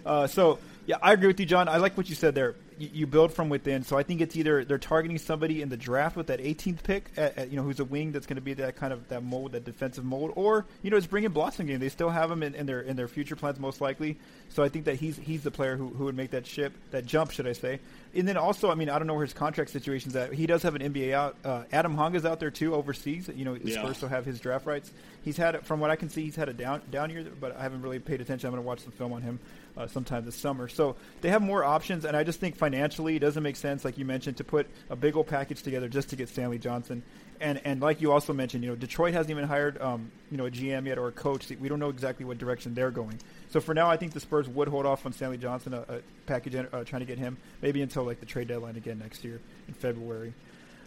[0.05, 1.69] Uh, so yeah, I agree with you, John.
[1.69, 2.55] I like what you said there.
[2.79, 3.83] You, you, build from within.
[3.83, 7.11] So I think it's either they're targeting somebody in the draft with that 18th pick,
[7.15, 9.23] at, at, you know, who's a wing that's going to be that kind of that
[9.23, 11.79] mold, that defensive mold, or you know, it's bringing Blossomgame.
[11.79, 14.17] They still have him in, in, their in their future plans most likely.
[14.49, 17.05] So I think that he's he's the player who, who would make that ship that
[17.05, 17.81] jump, should I say?
[18.15, 20.33] And then also, I mean, I don't know where his contract situation's at.
[20.33, 21.37] He does have an NBA out.
[21.45, 23.29] Uh, Adam Hanga's out there too overseas.
[23.35, 23.83] You know, the yeah.
[23.83, 24.91] Spurs still have his draft rights.
[25.23, 27.63] He's had, from what I can see, he's had a down down year, but I
[27.63, 28.47] haven't really paid attention.
[28.47, 29.39] I'm going to watch some film on him
[29.79, 30.69] uh, sometime this summer.
[30.69, 33.97] So they have more options, and I just think financially it doesn't make sense, like
[33.97, 37.03] you mentioned, to put a big old package together just to get Stanley Johnson.
[37.41, 40.47] And and like you also mentioned, you know, Detroit hasn't even hired um, you know
[40.47, 41.49] a GM yet or a coach.
[41.49, 43.21] We don't know exactly what direction they're going.
[43.51, 46.01] So for now, I think the Spurs would hold off on Stanley Johnson, a, a
[46.27, 49.41] package uh, trying to get him maybe until like the trade deadline again next year
[49.69, 50.35] in February.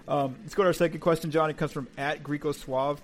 [0.08, 1.50] Um, let's go to our second question, John.
[1.50, 3.02] It comes from at Greco Suave.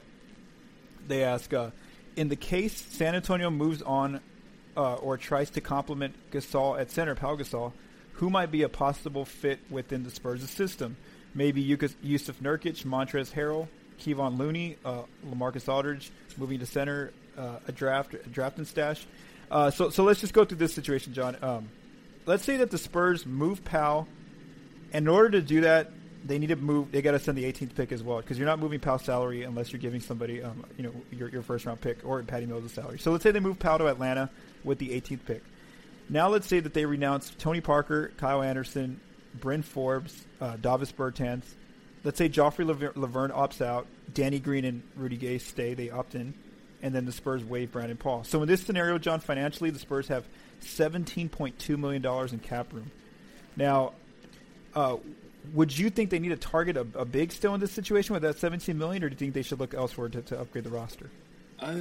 [1.07, 1.69] They ask, uh,
[2.17, 4.19] in the case San Antonio moves on
[4.77, 7.73] uh, or tries to complement Gasol at center, Pau Gasol,
[8.13, 10.95] who might be a possible fit within the Spurs' system?
[11.33, 13.67] Maybe Jusuf Nurkic, Montrezl Harrell,
[13.99, 19.05] Kevon Looney, uh, Lamarcus Aldridge moving to center, uh, a draft, a draft and stash.
[19.49, 21.37] Uh, so, so let's just go through this situation, John.
[21.41, 21.69] Um,
[22.25, 24.07] let's say that the Spurs move Pau.
[24.93, 25.91] In order to do that,
[26.23, 26.91] they need to move.
[26.91, 29.43] They got to send the 18th pick as well because you're not moving Pau's salary
[29.43, 32.71] unless you're giving somebody, um, you know, your, your first round pick or Patty Mills'
[32.71, 32.99] salary.
[32.99, 34.29] So let's say they move Pau to Atlanta
[34.67, 35.43] with the 18th pick.
[36.09, 38.99] Now let's say that they renounce Tony Parker, Kyle Anderson,
[39.33, 41.43] Bryn Forbes, uh, Davis Bertans.
[42.03, 46.33] Let's say Joffrey Lauvergne opts out, Danny Green and Rudy Gay stay, they opt in,
[46.81, 48.23] and then the Spurs waive Brandon Paul.
[48.23, 50.23] So in this scenario, John, financially, the Spurs have
[50.61, 52.91] $17.2 million in cap room.
[53.57, 53.93] Now,
[54.75, 54.97] uh,
[55.53, 58.23] would you think they need to target a, a, big still in this situation with
[58.23, 60.69] that 17 million, or do you think they should look elsewhere to, to upgrade the
[60.69, 61.09] roster?
[61.59, 61.79] Uh,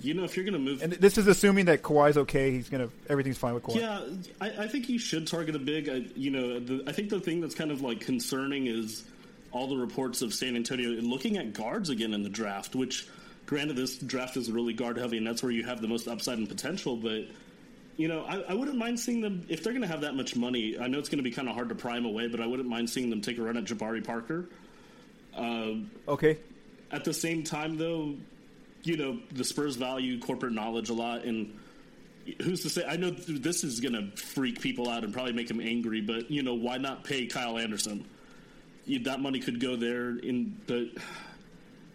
[0.00, 2.68] you know, if you're going to move, and this is assuming that Kawhi's okay, he's
[2.68, 3.80] going to everything's fine with Kawhi.
[3.80, 4.00] Yeah,
[4.40, 5.88] I, I think he should target a big.
[5.88, 9.04] I, you know, the, I think the thing that's kind of like concerning is
[9.52, 12.74] all the reports of San Antonio looking at guards again in the draft.
[12.74, 13.08] Which,
[13.46, 16.38] granted, this draft is really guard heavy, and that's where you have the most upside
[16.38, 16.96] and potential.
[16.96, 17.26] But
[17.96, 20.34] you know, I, I wouldn't mind seeing them if they're going to have that much
[20.34, 20.78] money.
[20.78, 22.68] I know it's going to be kind of hard to prime away, but I wouldn't
[22.68, 24.46] mind seeing them take a run at Jabari Parker.
[25.36, 25.74] Uh,
[26.08, 26.38] okay.
[26.90, 28.14] At the same time, though,
[28.82, 31.58] you know, the Spurs value corporate knowledge a lot, and
[32.42, 32.84] who's to say?
[32.86, 36.30] I know this is going to freak people out and probably make them angry, but
[36.30, 38.04] you know, why not pay Kyle Anderson?
[39.02, 40.18] That money could go there.
[40.18, 40.88] In but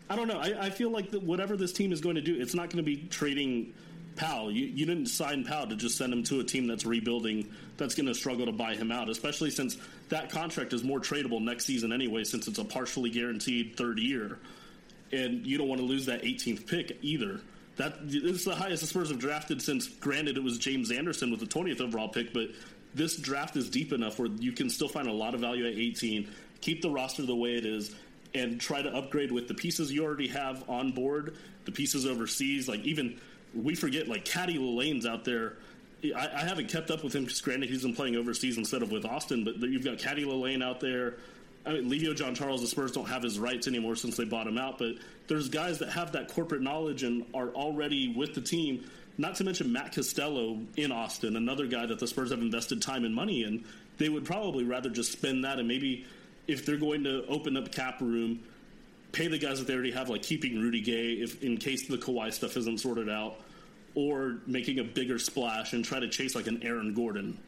[0.09, 0.39] I don't know.
[0.39, 2.77] I, I feel like that whatever this team is going to do, it's not going
[2.77, 3.73] to be trading
[4.15, 4.49] Pau.
[4.49, 7.95] You, you didn't sign Pau to just send him to a team that's rebuilding, that's
[7.95, 9.77] going to struggle to buy him out, especially since
[10.09, 14.39] that contract is more tradable next season anyway, since it's a partially guaranteed third year.
[15.15, 17.39] And you don't want to lose that 18th pick either.
[17.77, 19.87] That is the highest the Spurs have drafted since.
[19.87, 22.49] Granted, it was James Anderson with the 20th overall pick, but
[22.93, 25.73] this draft is deep enough where you can still find a lot of value at
[25.73, 26.29] 18.
[26.61, 27.93] Keep the roster the way it is,
[28.33, 32.67] and try to upgrade with the pieces you already have on board, the pieces overseas.
[32.67, 33.19] Like even
[33.53, 35.57] we forget, like Cady Lalanne's out there.
[36.15, 38.91] I, I, haven't kept up with him because granted he's been playing overseas instead of
[38.91, 41.15] with Austin, but you've got Cady Lalanne out there.
[41.65, 44.57] I mean, Livio Jean-Charles, the Spurs don't have his rights anymore since they bought him
[44.57, 44.95] out, but
[45.27, 48.85] there's guys that have that corporate knowledge and are already with the team.
[49.17, 53.03] Not to mention Matt Costello in Austin, another guy that the Spurs have invested time
[53.05, 53.63] and money in.
[53.97, 56.05] They would probably rather just spend that and maybe
[56.47, 58.43] if they're going to open up cap room,
[59.11, 61.97] pay the guys that they already have, like keeping Rudy Gay if in case the
[61.97, 63.39] Kawhi stuff isn't sorted out,
[63.95, 67.39] or making a bigger splash and try to chase like an Aaron Gordon.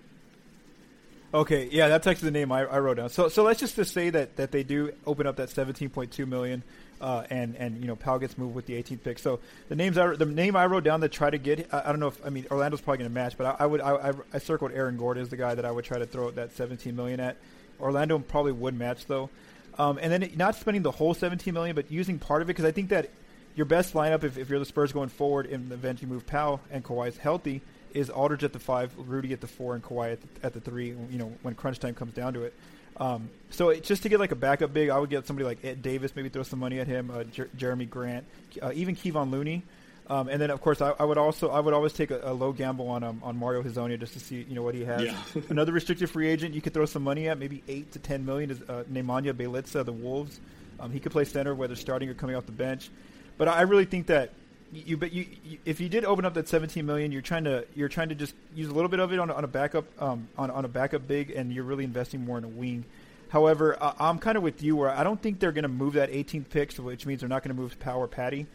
[1.33, 3.09] Okay, yeah, that's actually the name I, I, wrote down.
[3.09, 6.25] So, so let's just, say that, that they do open up that seventeen point two
[6.25, 6.63] million,
[7.01, 9.19] uh, and and you know Pau gets moved with the 18th pick.
[9.19, 11.85] So the names I the name I wrote down to try to get I, I
[11.87, 14.13] don't know if I mean Orlando's probably going to match, but I, I would I,
[14.33, 16.95] I, circled Aaron Gordon as the guy that I would try to throw that 17
[16.95, 17.35] million at.
[17.79, 19.29] Orlando probably would match though,
[19.77, 22.65] um, and then not spending the whole 17 million, but using part of it because
[22.65, 23.09] I think that
[23.55, 26.25] your best lineup if, if you're the Spurs going forward in the event you move
[26.25, 27.61] Pau and Kawhi is healthy
[27.93, 30.59] is Aldridge at the five, Rudy at the four, and Kawhi at the, at the
[30.59, 30.87] three.
[30.87, 32.53] You know when crunch time comes down to it.
[32.99, 35.63] Um, so it, just to get like a backup big, I would get somebody like
[35.63, 37.11] Ed Davis, maybe throw some money at him.
[37.11, 38.25] Uh, Jer- Jerami Grant,
[38.61, 39.63] uh, even Kevon Looney.
[40.09, 42.33] Um, and then of course I, I, would also I would always take a, a
[42.33, 45.01] low gamble on um, on Mario Hezonja just to see you know what he has.
[45.01, 45.41] Yeah.
[45.49, 48.49] Another restricted free agent you could throw some money at, maybe eight to ten million
[48.49, 50.39] is uh, Nemanja Bjelica, the Wolves.
[50.79, 52.89] Um, he could play center whether starting or coming off the bench.
[53.37, 54.31] But I really think that
[54.71, 57.65] you but you, you, if you did open up that 17 million, you're trying to
[57.75, 60.27] you're trying to just use a little bit of it on, on a backup um,
[60.37, 62.85] on on a backup big, and you're really investing more in a wing.
[63.29, 66.11] However, I'm kind of with you where I don't think they're going to move that
[66.11, 68.47] 18th pick, which means they're not going to move Power Patty.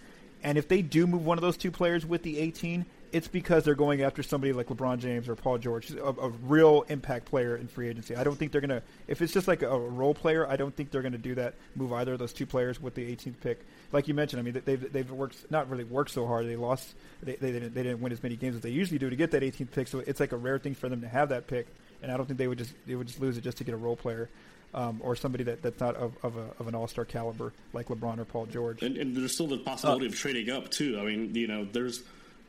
[0.42, 3.64] And if they do move one of those two players with the 18, it's because
[3.64, 7.56] they're going after somebody like LeBron James or Paul George, a, a real impact player
[7.56, 8.16] in free agency.
[8.16, 10.74] I don't think they're going to, if it's just like a, role player, I don't
[10.74, 13.40] think they're going to do that, move either of those two players with the 18th
[13.42, 13.60] pick.
[13.92, 16.46] Like you mentioned, I mean, they've, they've worked, not really worked so hard.
[16.46, 19.10] They lost, they, they, didn't, they didn't win as many games as they usually do
[19.10, 21.28] to get that 18th pick, so it's like a rare thing for them to have
[21.28, 21.66] that pick.
[22.02, 23.74] And I don't think they would just, they would just lose it just to get
[23.74, 24.30] a role player
[24.74, 27.88] um, or somebody that, that's not of, of, a, of an all star caliber like
[27.88, 28.82] LeBron or Paul George.
[28.82, 30.98] And, and there's still the possibility uh, of trading up too.
[30.98, 32.02] I mean, you know, there's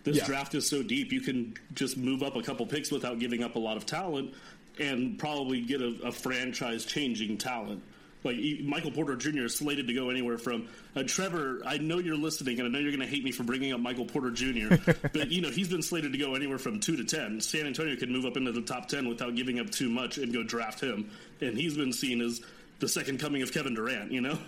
[0.04, 0.26] this yeah.
[0.26, 3.56] draft is so deep, you can just move up a couple picks without giving up
[3.56, 4.34] a lot of talent,
[4.80, 7.82] and probably get a, a franchise changing talent.
[8.24, 9.46] Like Michael Porter Jr.
[9.46, 11.62] is slated to go anywhere from uh, Trevor.
[11.66, 13.82] I know you're listening, and I know you're going to hate me for bringing up
[13.82, 14.76] Michael Porter Jr.
[15.14, 17.42] but you know he's been slated to go anywhere from two to ten.
[17.42, 20.32] San Antonio could move up into the top ten without giving up too much and
[20.34, 21.10] go draft him,
[21.42, 22.42] and he's been seen as
[22.80, 24.12] the second coming of Kevin Durant.
[24.12, 24.38] You know.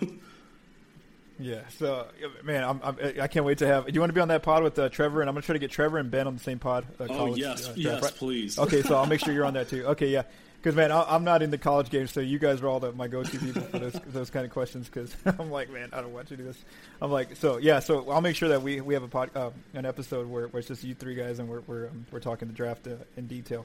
[1.38, 1.66] Yeah.
[1.78, 2.06] So,
[2.42, 3.86] man, I'm, I'm, I can not wait to have.
[3.86, 5.20] Do you want to be on that pod with uh, Trevor?
[5.20, 6.86] And I'm going to try to get Trevor and Ben on the same pod.
[6.98, 8.58] Uh, oh yes, uh, yes, please.
[8.58, 9.84] Okay, so I'll make sure you're on that too.
[9.86, 10.22] Okay, yeah
[10.66, 12.90] because man, I, am not in the college game, so you guys are all the,
[12.90, 14.88] my go-to people for those, those kind of questions.
[14.88, 16.58] Because I'm like, man, I don't want to do this.
[17.00, 19.50] I'm like, so yeah, so I'll make sure that we, we have a pod, uh,
[19.74, 22.48] an episode where, where it's just you three guys and we're we're, um, we're talking
[22.48, 23.64] the draft uh, in detail.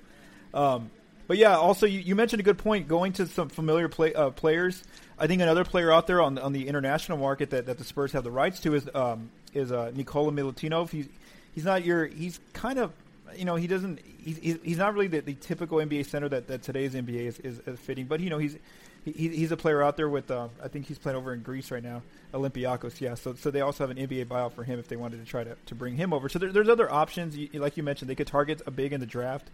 [0.53, 0.91] Um,
[1.31, 2.89] but yeah, also you, you mentioned a good point.
[2.89, 4.83] Going to some familiar play, uh, players,
[5.17, 8.11] I think another player out there on on the international market that, that the Spurs
[8.11, 10.89] have the rights to is um, is uh, Nikola Milutinov.
[10.89, 11.07] He's
[11.55, 12.91] he's not your he's kind of
[13.37, 14.01] you know, he doesn't.
[14.03, 17.59] He's, he's not really the, the typical NBA center that, that today's NBA is, is,
[17.59, 18.07] is fitting.
[18.07, 18.57] But you know, he's
[19.05, 20.29] he, he's a player out there with.
[20.29, 22.01] Uh, I think he's playing over in Greece right now,
[22.33, 22.99] Olympiacos.
[22.99, 25.25] Yeah, so so they also have an NBA buyout for him if they wanted to
[25.25, 26.29] try to, to bring him over.
[26.29, 27.37] So there, there's other options.
[27.37, 29.49] You, like you mentioned, they could target a big in the draft.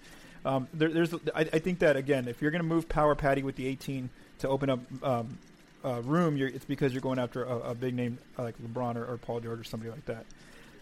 [0.45, 3.43] Um, there, there's I, I, think that again, if you're going to move Power Patty
[3.43, 5.37] with the 18 to open up um,
[5.83, 9.17] uh, room, it's because you're going after a, a big name like LeBron or, or
[9.17, 10.25] Paul George or somebody like that.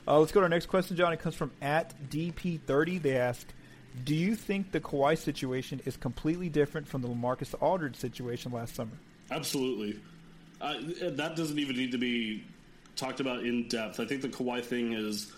[0.08, 1.14] Uh, let's go to our next question, John.
[1.14, 3.02] It comes from at DP30.
[3.02, 3.48] They ask,
[4.04, 8.76] "Do you think the Kawhi situation is completely different from the LaMarcus Aldridge situation last
[8.76, 8.92] summer?"
[9.32, 10.00] Absolutely.
[10.62, 10.76] Uh,
[11.12, 12.44] that doesn't even need to be
[12.96, 14.00] talked about in depth.
[14.00, 15.32] I think the Kawhi thing is,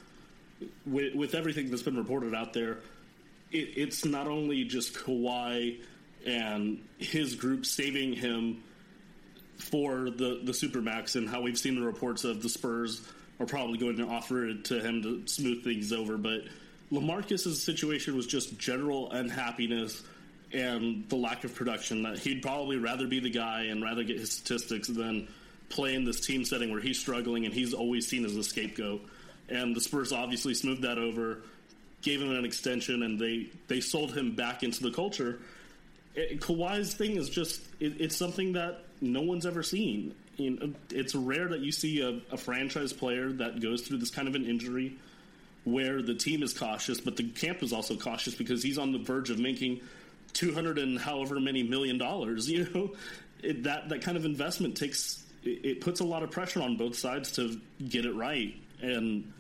[0.86, 2.80] with, with everything that's been reported out there,
[3.52, 5.80] it, it's not only just Kawhi
[6.26, 8.64] and his group saving him
[9.58, 13.02] for the the supermax and how we've seen the reports of the Spurs
[13.40, 16.18] are probably going to offer it to him to smooth things over.
[16.18, 16.44] But
[16.92, 20.04] Lamarcus's situation was just general unhappiness
[20.54, 22.04] and the lack of production.
[22.04, 25.28] That he'd probably rather be the guy and rather get his statistics than
[25.70, 29.02] play in this team setting where he's struggling and he's always seen as a scapegoat.
[29.50, 31.42] And the Spurs obviously smoothed that over,
[32.08, 35.40] gave him an extension, and they they sold him back into the culture.
[36.16, 40.16] It, Kawhi's thing is just it, it's something that no one's ever seen.
[40.38, 44.10] You know, it's rare that you see a, a franchise player that goes through this
[44.10, 44.96] kind of an injury
[45.66, 49.00] where the team is cautious, but the camp is also cautious because he's on the
[49.00, 49.82] verge of making
[50.32, 52.50] two hundred and however many million dollars.
[52.58, 52.96] You know,
[53.44, 56.78] it, that that kind of investment takes it, it puts a lot of pressure on
[56.78, 58.56] both sides to get it right.
[58.82, 59.34] And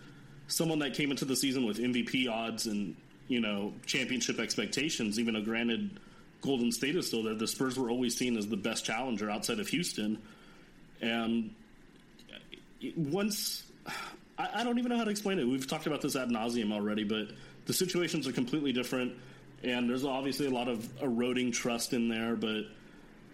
[0.47, 2.95] someone that came into the season with MVP odds and
[3.27, 5.99] you know championship expectations, even though granted
[6.41, 9.59] Golden State is still there, the Spurs were always seen as the best challenger outside
[9.59, 10.19] of Houston.
[11.01, 11.53] And
[12.95, 13.63] once
[14.37, 15.47] I, I don't even know how to explain it.
[15.47, 17.29] We've talked about this ad nauseum already, but
[17.65, 19.13] the situations are completely different,
[19.63, 22.35] and there's obviously a lot of eroding trust in there.
[22.35, 22.65] But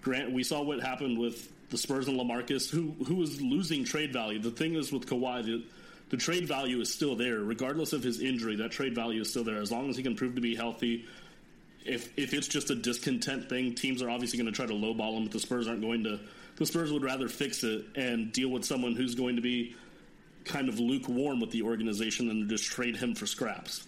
[0.02, 4.14] Grant, we saw what happened with the Spurs and Lamarcus, who who was losing trade
[4.14, 4.40] value.
[4.40, 5.64] The thing is with Kawhi, the,
[6.14, 8.58] the trade value is still there, regardless of his injury.
[8.58, 11.08] That trade value is still there as long as he can prove to be healthy.
[11.84, 15.18] If if it's just a discontent thing, teams are obviously going to try to lowball
[15.18, 15.24] him.
[15.24, 16.20] But the Spurs aren't going to.
[16.58, 19.76] The Spurs would rather fix it and deal with someone who's going to be
[20.46, 23.88] kind of lukewarm with the organization than just trade him for scraps.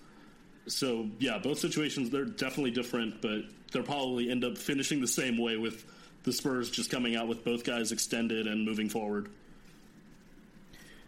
[0.65, 5.37] So yeah, both situations they're definitely different, but they'll probably end up finishing the same
[5.37, 5.85] way with
[6.23, 9.29] the Spurs just coming out with both guys extended and moving forward.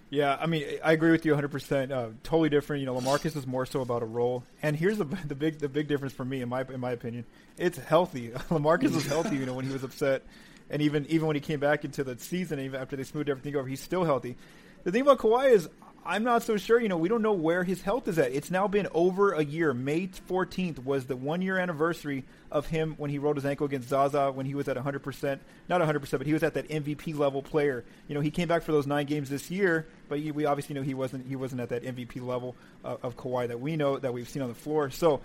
[0.09, 1.47] Yeah, I mean, I agree with you 100.
[1.47, 2.79] Uh, percent Totally different.
[2.79, 5.69] You know, Lamarcus is more so about a role, and here's the, the big the
[5.69, 7.25] big difference for me, in my in my opinion,
[7.57, 8.29] it's healthy.
[8.49, 9.35] Lamarcus was healthy.
[9.35, 10.23] You know, when he was upset,
[10.69, 13.55] and even even when he came back into the season, even after they smoothed everything
[13.55, 14.37] over, he's still healthy.
[14.83, 15.67] The thing about Kawhi is,
[16.07, 16.79] I'm not so sure.
[16.79, 18.31] You know, we don't know where his health is at.
[18.31, 19.73] It's now been over a year.
[19.73, 23.89] May 14th was the one year anniversary of him when he rolled his ankle against
[23.89, 25.39] Zaza when he was at 100%.
[25.67, 27.83] Not 100%, but he was at that MVP level player.
[28.07, 30.81] You know, he came back for those nine games this year, but we obviously know
[30.81, 34.13] he wasn't he wasn't at that MVP level uh, of Kawhi that we know that
[34.13, 34.89] we've seen on the floor.
[34.89, 35.19] So.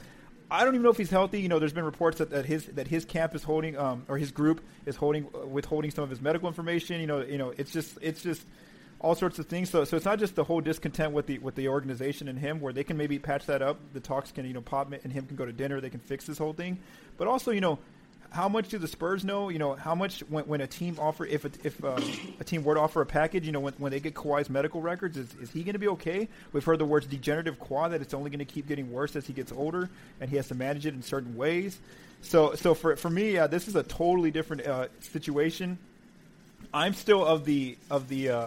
[0.51, 1.41] I don't even know if he's healthy.
[1.41, 4.19] You know, there's been reports that, that his that his camp is holding, um, or
[4.19, 7.01] his group is holding, uh, withholding some of his medical information.
[7.01, 8.45] You know, you know, it's just it's just
[9.03, 9.69] all sorts of things.
[9.69, 12.61] So, so it's not just the whole discontent with the with the organization and him,
[12.61, 13.79] where they can maybe patch that up.
[13.93, 15.81] The talks can, you know, pop and him can go to dinner.
[15.81, 16.79] They can fix this whole thing.
[17.19, 17.79] But also, you know,
[18.31, 19.49] how much do the Spurs know?
[19.51, 22.01] You know, how much when, when a team offer if a, if uh,
[22.41, 24.81] a team were to offer a package, you know, when, when they get Kawhi's medical
[24.81, 26.29] records, is, is he going to be okay?
[26.53, 29.27] We've heard the words degenerative quad that it's only going to keep getting worse as
[29.27, 31.79] he gets older, and he has to manage it in certain ways.
[32.23, 35.77] So, so for for me, uh, this is a totally different uh, situation.
[36.73, 38.47] I'm still of the of the uh,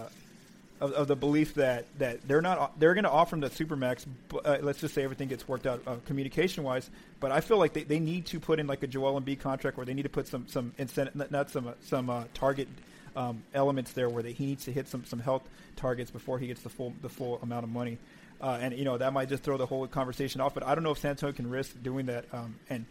[0.86, 4.06] of, of, the belief that, that they're not they're going to offer him the supermax.
[4.44, 6.90] Uh, let's just say everything gets worked out uh, communication wise.
[7.20, 9.78] But I feel like they, they need to put in like a Joel Embiid contract
[9.78, 12.68] where they need to put some some incentive, not some uh, some uh, target
[13.16, 15.44] um, elements there where they, he needs to hit some some health
[15.76, 17.98] targets before he gets the full the full amount of money.
[18.42, 20.54] Uh, and you know that might just throw the whole conversation off.
[20.54, 22.26] But I don't know if San Antonio can risk doing that.
[22.34, 22.86] Um, and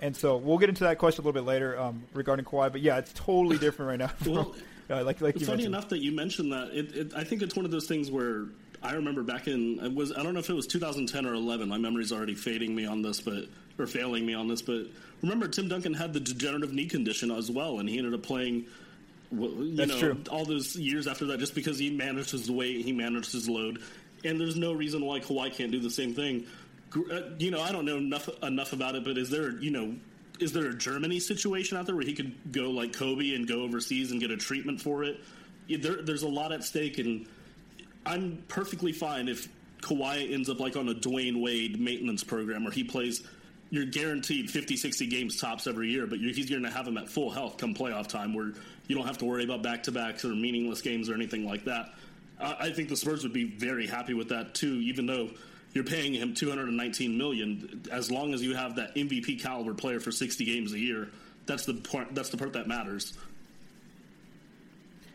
[0.00, 2.72] and so we'll get into that question a little bit later um, regarding Kawhi.
[2.72, 4.32] But yeah, it's totally different right now.
[4.32, 4.54] well,
[4.88, 5.74] uh, like, like it's funny mentioned.
[5.74, 6.68] enough that you mentioned that.
[6.72, 8.46] It, it, I think it's one of those things where
[8.82, 11.68] I remember back in it was I don't know if it was 2010 or 11.
[11.68, 13.44] My memory's already fading me on this, but
[13.78, 14.62] or failing me on this.
[14.62, 14.86] But
[15.22, 18.66] remember, Tim Duncan had the degenerative knee condition as well, and he ended up playing.
[19.32, 20.22] You That's know, true.
[20.30, 23.82] all those years after that, just because he managed his weight, he managed his load,
[24.24, 26.46] and there's no reason why Kawhi can't do the same thing.
[26.94, 29.96] Uh, you know, I don't know enough enough about it, but is there you know
[30.40, 33.62] is there a Germany situation out there where he could go like Kobe and go
[33.62, 35.20] overseas and get a treatment for it?
[35.68, 37.26] There, there's a lot at stake, and
[38.04, 39.48] I'm perfectly fine if
[39.82, 43.22] Kawhi ends up like on a Dwyane Wade maintenance program where he plays.
[43.68, 47.08] You're guaranteed 50, 60 games tops every year, but he's going to have him at
[47.08, 48.52] full health come playoff time, where
[48.86, 51.64] you don't have to worry about back to backs or meaningless games or anything like
[51.64, 51.92] that.
[52.38, 55.30] I, I think the Spurs would be very happy with that too, even though
[55.76, 60.10] you're paying him 219 million as long as you have that MVP caliber player for
[60.10, 61.10] 60 games a year.
[61.44, 62.14] That's the part.
[62.14, 63.12] That's the part that matters.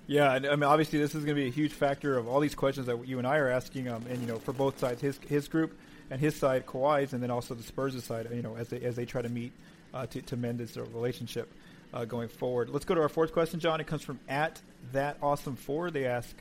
[0.05, 2.53] Yeah, I mean, obviously, this is going to be a huge factor of all these
[2.53, 5.17] questions that you and I are asking, um, and you know, for both sides, his
[5.27, 5.75] his group
[6.11, 8.95] and his side, Kawhi's, and then also the Spurs' side, you know, as they as
[8.95, 9.53] they try to meet
[9.95, 11.51] uh, to to mend this relationship
[11.91, 12.69] uh, going forward.
[12.69, 13.81] Let's go to our fourth question, John.
[13.81, 15.89] It comes from at that awesome four.
[15.89, 16.35] They ask,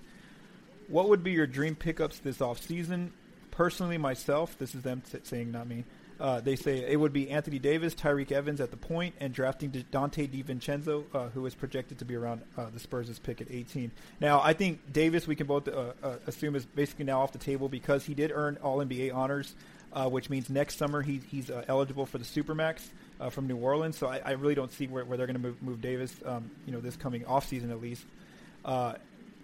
[0.89, 3.15] "What would be your dream pickups this off season?
[3.61, 5.85] Personally, myself, this is them saying, not me.
[6.19, 9.71] Uh, they say it would be Anthony Davis, Tyreke Evans at the point, and drafting
[9.71, 13.91] Donte DiVincenzo, uh, who is projected to be around uh, the Spurs' pick at 18.
[14.19, 17.39] Now, I think Davis, we can both uh, uh, assume, is basically now off the
[17.39, 19.55] table because he did earn All NBA honors,
[19.93, 22.81] uh, which means next summer he, he's eligible for the Supermax
[23.29, 23.99] from New Orleans.
[23.99, 26.51] So I, I, really don't see where, where they're going to move, move Davis, um,
[26.65, 28.07] you know, this coming off season at least.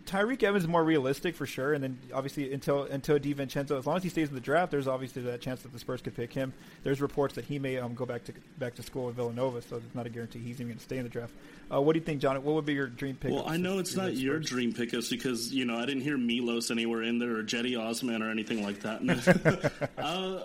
[0.07, 3.97] Tyreke Evans is more realistic for sure, and then obviously until until DiVincenzo, as long
[3.97, 6.33] as he stays in the draft, there's obviously that chance that the Spurs could pick
[6.33, 6.53] him.
[6.85, 9.77] There's reports that he may um, go back to back to school at Villanova, so
[9.77, 11.33] it's not a guarantee he's even going to stay in the draft.
[11.73, 12.37] Uh, what do you think, John?
[12.37, 13.33] What would be your dream pick?
[13.33, 16.71] Well, I know it's not your dream pickups because you know I didn't hear Milos
[16.71, 19.91] anywhere in there or Cedi Osman or anything like that.
[19.99, 20.41] uh,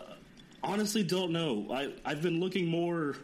[0.64, 1.68] honestly, don't know.
[1.72, 3.16] I I've been looking more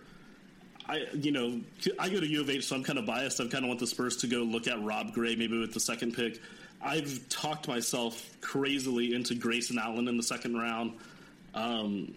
[0.88, 1.60] I you know
[2.00, 3.40] I go to U of H, so I'm kind of biased.
[3.40, 5.80] I kind of want the Spurs to go look at Rob Gray maybe with the
[5.80, 6.40] second pick.
[6.82, 10.94] I've talked myself crazily into Grayson Allen in the second round.
[11.54, 12.14] Um,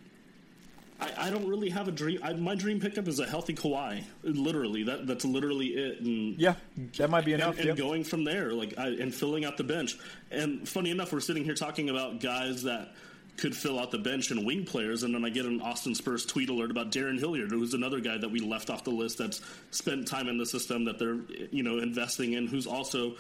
[1.01, 2.21] I, I, don't really have a dream.
[2.23, 4.05] I, my dream pickup is a healthy Kawhi.
[4.23, 6.01] Literally, that that's literally it.
[6.01, 6.55] And yeah,
[6.99, 7.59] that might be enough.
[7.59, 9.97] And, and going from there, like and filling out the bench.
[10.31, 12.93] And funny enough, we're sitting here talking about guys that
[13.41, 16.27] could fill out the bench and wing players, and then I get an Austin Spurs
[16.27, 19.41] tweet alert about Darren Hilliard, who's another guy that we left off the list that's
[19.71, 21.19] spent time in the system that they're
[21.51, 23.17] you know investing in, who's also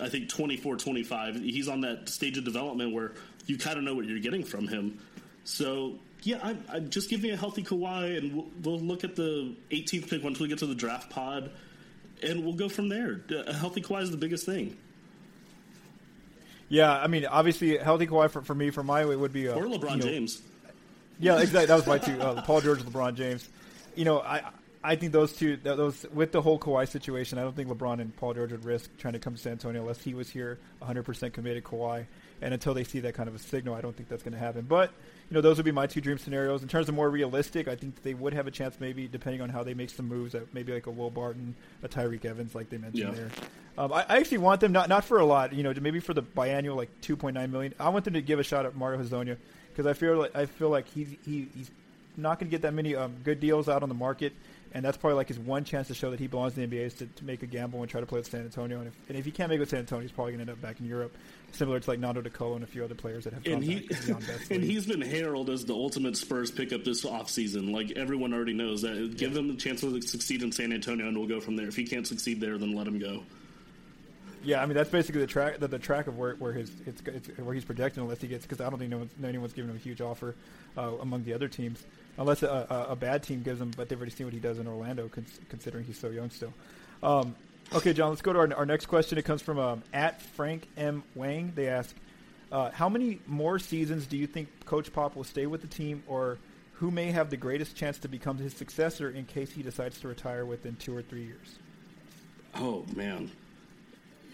[0.00, 1.36] I think 24, 25.
[1.36, 3.12] He's on that stage of development where
[3.46, 4.98] you kind of know what you're getting from him.
[5.44, 9.16] So yeah, I, I just give me a healthy Kawhi, and we'll, we'll look at
[9.16, 11.50] the 18th pick once we get to the draft pod,
[12.22, 13.20] and we'll go from there.
[13.46, 14.76] A healthy Kawhi is the biggest thing.
[16.70, 19.56] Yeah, I mean, obviously, healthy Kawhi for, for me, for my way, would be uh,
[19.56, 20.40] or LeBron you know, James.
[21.18, 21.66] Yeah, exactly.
[21.66, 22.18] That was my two.
[22.18, 23.46] Uh, Paul George, LeBron James.
[23.96, 24.42] You know, I
[24.82, 28.16] I think those two, those with the whole Kawhi situation, I don't think LeBron and
[28.16, 31.32] Paul George would risk trying to come to San Antonio unless he was here, 100%
[31.34, 32.06] committed Kawhi.
[32.40, 34.38] And until they see that kind of a signal, I don't think that's going to
[34.38, 34.64] happen.
[34.66, 34.90] But
[35.28, 36.62] you know, those would be my two dream scenarios.
[36.62, 39.50] In terms of more realistic, I think they would have a chance, maybe depending on
[39.50, 42.70] how they make some moves, at maybe like a Will Barton, a Tyreke Evans, like
[42.70, 43.20] they mentioned yeah.
[43.20, 43.30] there.
[43.76, 46.14] Um, I, I, actually want them not not for a lot, you know, maybe for
[46.14, 47.74] the biannual like 2.9 million.
[47.78, 49.36] I want them to give a shot at Mario Hezonja
[49.68, 51.70] because I feel like I feel like he's he, he's
[52.16, 54.32] not going to get that many um, good deals out on the market
[54.72, 56.86] and that's probably like his one chance to show that he belongs in the NBA
[56.86, 58.78] is to, to make a gamble and try to play with San Antonio.
[58.78, 60.52] And if, and if he can't make it with San Antonio, he's probably going to
[60.52, 61.16] end up back in Europe,
[61.52, 63.88] similar to like Nando De Colo and a few other players that have and he
[64.50, 67.72] and he's been heralded as the ultimate Spurs pickup this offseason.
[67.72, 69.16] Like everyone already knows that.
[69.16, 69.40] Give yeah.
[69.40, 71.66] him a chance to succeed in San Antonio, and we'll go from there.
[71.66, 73.24] If he can't succeed there, then let him go.
[74.42, 77.02] Yeah, I mean that's basically the track the, the track of where where his it's,
[77.04, 79.70] it's where he's projecting unless he gets because I don't think no one's, anyone's giving
[79.70, 80.34] him a huge offer
[80.78, 81.82] uh, among the other teams
[82.18, 83.72] unless a, a, a, bad team gives him.
[83.76, 86.52] But they've already seen what he does in Orlando, cons- considering he's so young still.
[87.02, 87.34] Um,
[87.72, 89.18] okay, John, let's go to our, our next question.
[89.18, 91.52] It comes from um, at Frank M Wang.
[91.54, 91.94] They ask,
[92.52, 96.02] uh, how many more seasons do you think Coach Pop will stay with the team,
[96.06, 96.38] or
[96.74, 100.08] who may have the greatest chance to become his successor in case he decides to
[100.08, 101.58] retire within two or three years?
[102.54, 103.30] Oh man,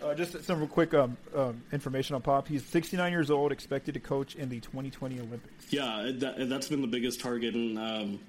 [0.03, 2.49] uh, just some real quick um, um, information on Pop.
[2.49, 5.73] He's 69 years old, expected to coach in the 2020 Olympics.
[5.73, 7.55] Yeah, that, has been the biggest target.
[7.55, 8.21] And um,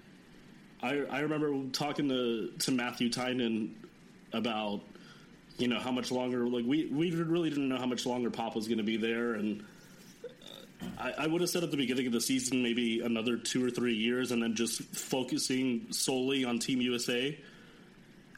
[0.82, 3.76] I, I, remember talking to, to Matthew Tynan
[4.34, 4.82] about
[5.58, 6.48] you know how much longer.
[6.48, 9.34] Like we we really didn't know how much longer Pop was going to be there,
[9.34, 9.64] and
[10.24, 13.66] uh, I, I would have said at the beginning of the season maybe another two
[13.66, 17.38] or three years, and then just focusing solely on Team USA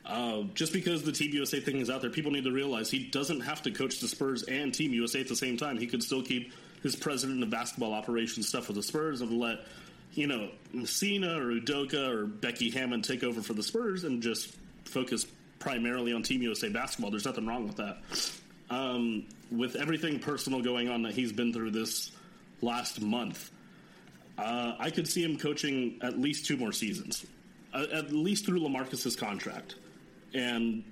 [0.10, 3.06] uh, just because the Team USA thing is out there, people need to realize he
[3.06, 5.78] doesn't have to coach the Spurs and Team USA at the same time.
[5.78, 6.52] He could still keep
[6.82, 9.60] his president of basketball operations stuff with the Spurs and let,
[10.14, 14.56] you know, Messina or Udoka or Becky Hammon take over for the Spurs and just
[14.86, 15.28] focus
[15.60, 17.12] primarily on Team USA basketball.
[17.12, 17.98] There's nothing wrong with that.
[18.72, 22.12] Um, with everything personal going on that he's been through this
[22.62, 23.52] last month,
[24.40, 27.28] uh, I could see him coaching at least two more seasons,
[27.76, 29.76] uh, at least through Lamarcus's contract
[30.34, 30.84] and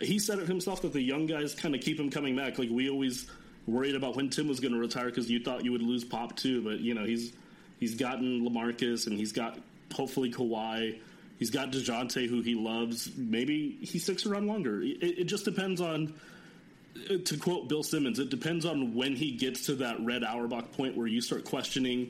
[0.00, 2.58] he said it himself that the young guys kind of keep him coming back.
[2.58, 3.26] Like we always
[3.66, 6.36] worried about when Tim was going to retire because you thought you would lose Pop
[6.36, 7.32] too, but you know he's
[7.80, 9.58] he's gotten Lamarcus and he's got
[9.92, 10.98] hopefully Kawhi.
[11.38, 13.10] He's got Dejounte, who he loves.
[13.16, 14.82] Maybe he sticks around longer.
[14.82, 16.14] It, it just depends on.
[17.26, 20.96] To quote Bill Simmons, it depends on when he gets to that Red Auerbach point
[20.96, 22.08] where you start questioning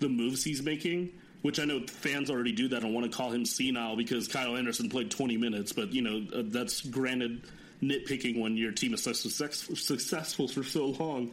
[0.00, 3.30] the moves he's making which I know fans already do that and want to call
[3.30, 7.42] him senile because Kyle Anderson played 20 minutes, but you know uh, that's granted
[7.82, 11.32] nitpicking when your team is so successful for so long.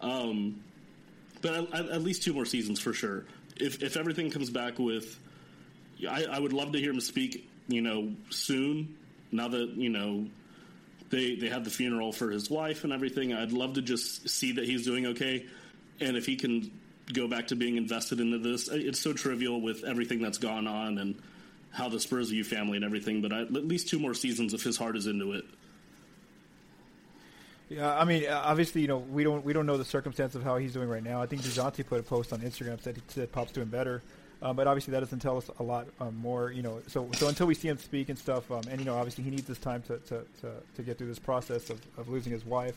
[0.00, 0.62] Um,
[1.40, 3.24] but at, at, least two more seasons for sure.
[3.56, 5.18] If if everything comes back with,
[6.08, 7.48] I, I would love to hear him speak.
[7.68, 8.96] You know, soon.
[9.32, 10.26] Now that you know
[11.10, 14.52] they they had the funeral for his wife and everything, I'd love to just see
[14.52, 15.46] that he's doing okay,
[16.00, 16.70] and if he can
[17.12, 18.68] go back to being invested into this.
[18.68, 21.20] It's so trivial with everything that's gone on and
[21.70, 23.20] how the Spurs view family and everything.
[23.20, 25.44] But I, at least two more seasons if his heart is into it.
[27.68, 30.56] Yeah, I mean, obviously, you know, we don't we don't know the circumstance of how
[30.58, 31.22] he's doing right now.
[31.22, 34.02] I think Dejounte put a post on Instagram said he said Pop's doing better,
[34.42, 36.52] uh, but obviously that doesn't tell us a lot um, more.
[36.52, 38.96] You know, so so until we see him speak and stuff, um, and you know,
[38.96, 42.08] obviously he needs this time to to, to, to get through this process of, of
[42.08, 42.76] losing his wife.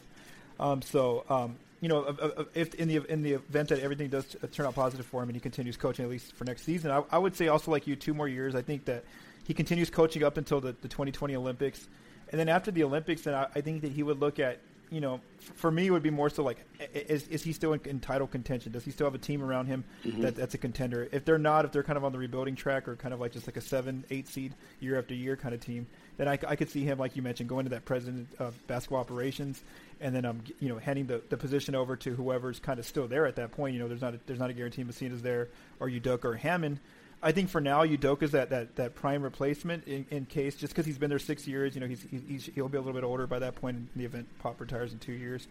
[0.59, 2.15] Um, so um, you know,
[2.55, 5.35] if in the in the event that everything does turn out positive for him and
[5.35, 7.95] he continues coaching at least for next season, I, I would say also like you,
[7.95, 8.55] two more years.
[8.55, 9.03] I think that
[9.43, 11.87] he continues coaching up until the, the 2020 Olympics,
[12.31, 14.59] and then after the Olympics, then I, I think that he would look at
[14.89, 17.81] you know, for me, it would be more so like, is, is he still in,
[17.85, 18.71] in title contention?
[18.71, 20.21] Does he still have a team around him mm-hmm.
[20.21, 21.09] that, that's a contender?
[21.11, 23.33] If they're not, if they're kind of on the rebuilding track or kind of like
[23.33, 26.55] just like a seven, eight seed year after year kind of team, then I, I
[26.55, 29.61] could see him, like you mentioned, going to that president of basketball operations
[29.99, 33.07] and then I'm you know handing the, the position over to whoever's kind of still
[33.07, 33.73] there at that point.
[33.73, 36.79] You know, there's not a, there's not a guarantee Messina's there or Udoka or Hammon.
[37.21, 40.85] I think for now Udoka's that, that, that prime replacement in, in case just because
[40.85, 41.73] he's been there six years.
[41.73, 44.05] You know, he's, he's he'll be a little bit older by that point in the
[44.05, 45.47] event Pop retires in two years.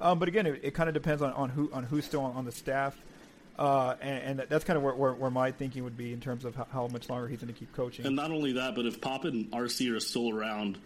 [0.00, 2.36] Um, but again, it, it kind of depends on, on who on who's still on,
[2.36, 2.96] on the staff.
[3.58, 6.44] Uh, and, and, that's kind of where, where, where, my thinking would be in terms
[6.44, 8.06] of how, how much longer he's going to keep coaching.
[8.06, 10.78] And not only that, but if Pop and RC are still around,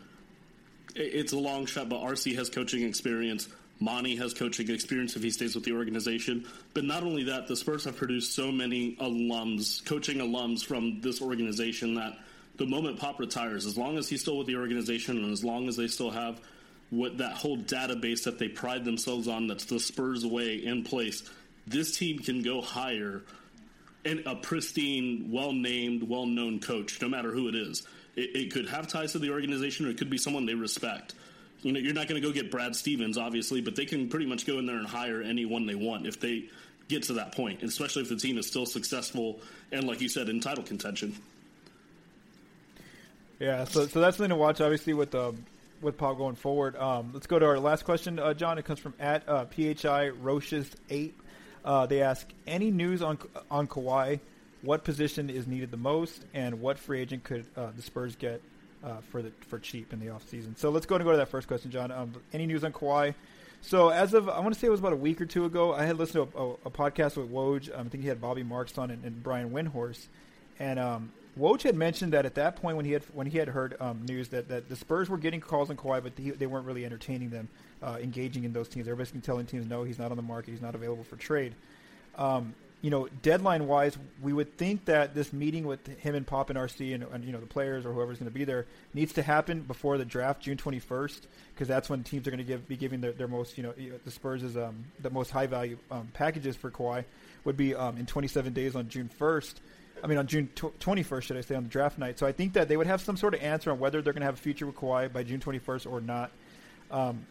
[0.94, 3.48] it's a long shot, but RC has coaching experience.
[3.80, 6.46] Monty has coaching experience if he stays with the organization.
[6.72, 11.20] But not only that, the Spurs have produced so many alums, coaching alums from this
[11.20, 12.18] organization that
[12.58, 15.68] the moment Pop retires, as long as he's still with the organization and as long
[15.68, 16.40] as they still have
[16.90, 21.22] what that whole database that they pride themselves on, that's the Spurs way in place,
[21.66, 23.22] this team can go hire
[24.04, 27.82] and a pristine, well named, well known coach, no matter who it is.
[28.16, 31.14] It, it could have ties to the organization or it could be someone they respect
[31.62, 34.26] you know, you're not going to go get Brad Stevens, obviously, but they can pretty
[34.26, 36.48] much go in there and hire anyone they want if they
[36.88, 39.40] get to that point, especially if the team is still successful
[39.70, 41.14] and, like you said, in title contention.
[43.38, 45.44] Yeah, so so that's something to watch, obviously, with um,
[45.80, 46.76] with Paul going forward.
[46.76, 48.58] Um, let's go to our last question, uh, John.
[48.58, 51.16] It comes from at uh, phi roches eight.
[51.64, 53.18] Uh, they ask any news on
[53.50, 54.20] on Kawhi.
[54.62, 58.40] What position is needed the most, and what free agent could uh, the Spurs get
[58.84, 60.56] uh, for the for cheap in the off season.
[60.56, 61.90] So let's go and go to that first question, John.
[61.90, 63.14] Um, any news on Kawhi?
[63.60, 65.72] So as of I want to say it was about a week or two ago,
[65.74, 67.72] I had listened to a, a, a podcast with Woj.
[67.76, 70.06] Um, I think he had Bobby Marks on and, and Brian Windhorst,
[70.58, 73.48] and um, Woj had mentioned that at that point when he had when he had
[73.48, 76.46] heard um, news that, that the Spurs were getting calls on Kawhi, but he, they
[76.46, 77.48] weren't really entertaining them,
[77.82, 78.86] uh, engaging in those teams.
[78.86, 81.16] They were basically telling teams, no, he's not on the market, he's not available for
[81.16, 81.54] trade.
[82.16, 86.50] Um, you know, deadline wise, we would think that this meeting with him and Pop
[86.50, 89.12] and RC and, and you know the players or whoever's going to be there needs
[89.14, 92.44] to happen before the draft, June twenty first, because that's when teams are going to
[92.44, 93.72] give be giving their, their most you know
[94.04, 97.04] the Spurs is um, the most high value um, packages for Kawhi
[97.44, 99.60] would be um, in twenty seven days on June first.
[100.02, 100.48] I mean, on June
[100.80, 102.18] twenty first, should I say, on the draft night?
[102.18, 104.22] So I think that they would have some sort of answer on whether they're going
[104.22, 106.32] to have a future with Kawhi by June twenty first or not.
[106.90, 107.26] Um,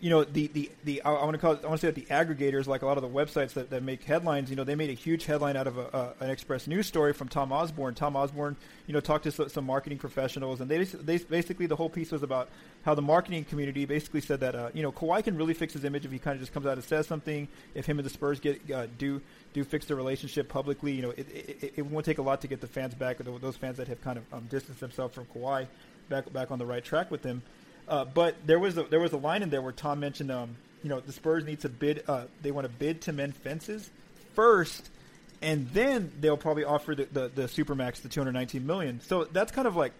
[0.00, 1.94] you know the the, the I want to call it, I want to say that
[1.94, 4.74] the aggregators, like a lot of the websites that, that make headlines, you know, they
[4.74, 7.94] made a huge headline out of a, a, an Express news story from Tom Orsborn.
[7.94, 11.90] Tom Orsborn, you know, talked to some marketing professionals, and they, they basically the whole
[11.90, 12.48] piece was about
[12.82, 15.84] how the marketing community basically said that uh, you know Kawhi can really fix his
[15.84, 17.46] image if he kind of just comes out and says something.
[17.74, 19.20] If him and the Spurs get uh, do
[19.52, 22.46] do fix their relationship publicly, you know, it, it, it, won't take a lot to
[22.46, 25.66] get the fans back, those fans that have kind of um, distanced themselves from Kawhi,
[26.08, 27.42] back back on the right track with him.
[27.90, 30.56] Uh, but there was a, there was a line in there where Tom mentioned, um,
[30.82, 32.04] you know, the Spurs need to bid.
[32.06, 33.90] Uh, they want to bid to mend fences
[34.32, 34.88] first,
[35.42, 39.00] and then they'll probably offer the the, the supermax, the 219 million.
[39.00, 39.92] So that's kind of like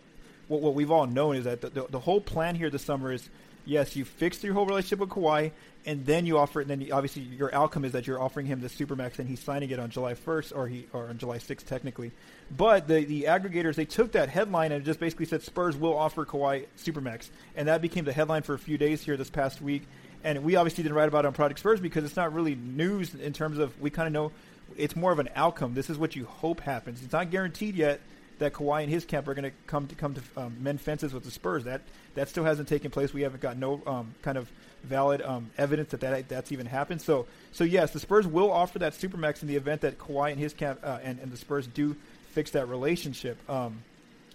[0.47, 3.13] what, what we've all known is that the, the, the whole plan here this summer
[3.13, 3.29] is
[3.65, 5.51] yes, you fixed your whole relationship with Kawhi,
[5.87, 6.65] and then you offer it.
[6.65, 9.41] And then you, obviously your outcome is that you're offering him the supermax, and he's
[9.41, 12.13] signing it on July 1st or he or on July 6th technically.
[12.57, 16.25] But the the aggregators they took that headline and just basically said Spurs will offer
[16.25, 19.83] Kawhi supermax, and that became the headline for a few days here this past week.
[20.23, 23.15] And we obviously didn't write about it on Project Spurs because it's not really news
[23.15, 24.33] in terms of we kind of know
[24.77, 25.75] it's more of an outcome.
[25.75, 27.03] This is what you hope happens.
[27.03, 28.01] It's not guaranteed yet
[28.39, 31.15] that Kawhi and his camp are going to come to come to um, mend fences
[31.15, 31.65] with the Spurs.
[31.65, 31.83] That
[32.15, 33.15] that still hasn't taken place.
[33.15, 34.51] We haven't got no um, kind of
[34.83, 37.03] valid um, evidence that, that that's even happened.
[37.03, 40.41] So so yes, the Spurs will offer that supermax in the event that Kawhi and
[40.41, 41.97] his camp uh, and, and the Spurs do
[42.33, 43.39] fix that relationship.
[43.51, 43.83] Um,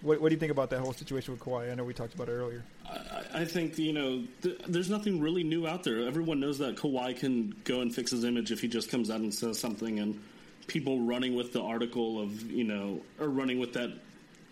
[0.02, 1.72] what, what, do you think about that whole situation with Kawhi?
[1.72, 2.62] I know we talked about it earlier.
[2.86, 6.06] I, I think you know th- there's nothing really new out there.
[6.06, 9.20] Everyone knows that Kawhi can go and fix his image if he just comes out
[9.20, 9.98] and says something.
[9.98, 10.22] And
[10.66, 13.92] people running with the article of you know or running with that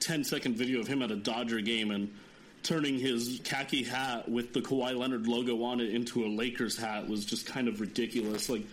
[0.01, 2.13] 10 second video of him at a Dodger game and
[2.65, 7.09] turning his khaki hat with the Kawhi Leonard logo on it into a Lakers hat
[7.09, 8.49] was just kind of ridiculous.
[8.49, 8.65] Like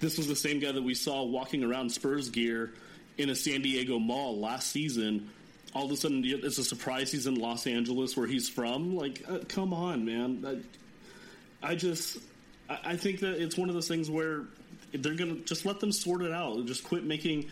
[0.00, 2.72] this was the same guy that we saw walking around Spurs gear
[3.18, 5.30] in a San Diego mall last season.
[5.74, 8.96] All of a sudden, it's a surprise he's in Los Angeles, where he's from.
[8.96, 10.62] Like, uh, come on, man.
[11.62, 12.18] I, I just,
[12.68, 14.44] I, I think that it's one of those things where
[15.02, 16.64] they're going to just let them sort it out.
[16.66, 17.50] Just quit making.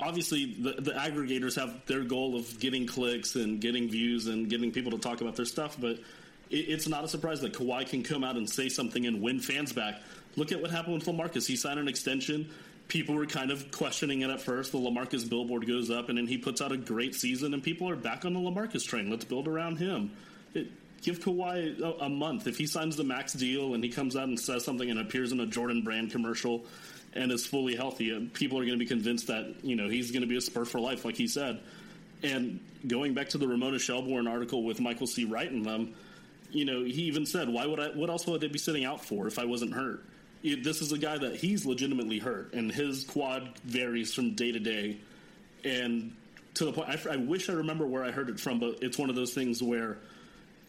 [0.00, 4.70] Obviously, the, the aggregators have their goal of getting clicks and getting views and getting
[4.70, 5.98] people to talk about their stuff, but
[6.50, 9.40] it, it's not a surprise that Kawhi can come out and say something and win
[9.40, 10.00] fans back.
[10.36, 11.46] Look at what happened with Lamarcus.
[11.46, 12.50] He signed an extension.
[12.88, 14.72] People were kind of questioning it at first.
[14.72, 17.88] The Lamarcus billboard goes up, and then he puts out a great season, and people
[17.88, 19.10] are back on the Lamarcus train.
[19.10, 20.10] Let's build around him.
[20.54, 20.68] It,
[21.04, 22.46] give Kawhi a, a, month.
[22.46, 25.32] If he signs the max deal and he comes out and says something and appears
[25.32, 26.64] in a Jordan brand commercial
[27.12, 30.10] and is fully healthy, uh, people are going to be convinced that you know he's
[30.10, 31.60] going to be a Spur for life, like he said.
[32.22, 35.26] And going back to the Ramona Shelburne article with Michael C.
[35.26, 35.94] Wright in them,
[36.50, 37.88] you know, he even said, "Why would I?
[37.88, 40.04] What else would I be sitting out for if I wasn't hurt?"
[40.42, 44.58] this is a guy that he's legitimately hurt, and his quad varies from day to
[44.58, 44.98] day,
[45.64, 46.14] and
[46.54, 46.88] to the point.
[46.88, 49.32] I, I wish I remember where I heard it from, but it's one of those
[49.32, 49.98] things where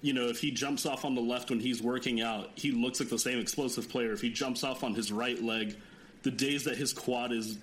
[0.06, 3.00] you know, if he jumps off on the left when he's working out, he looks
[3.00, 4.12] like the same explosive player.
[4.14, 5.76] If he jumps off on his right leg,
[6.22, 7.58] the days that his quad is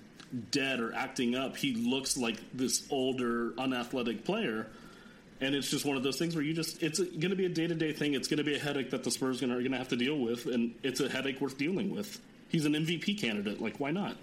[0.51, 4.67] dead or acting up, he looks like this older, unathletic player.
[5.39, 7.49] And it's just one of those things where you just, it's going to be a
[7.49, 8.13] day to day thing.
[8.13, 10.17] It's going to be a headache that the Spurs are going to have to deal
[10.17, 10.45] with.
[10.45, 12.19] And it's a headache worth dealing with.
[12.49, 13.61] He's an MVP candidate.
[13.61, 14.17] Like, why not?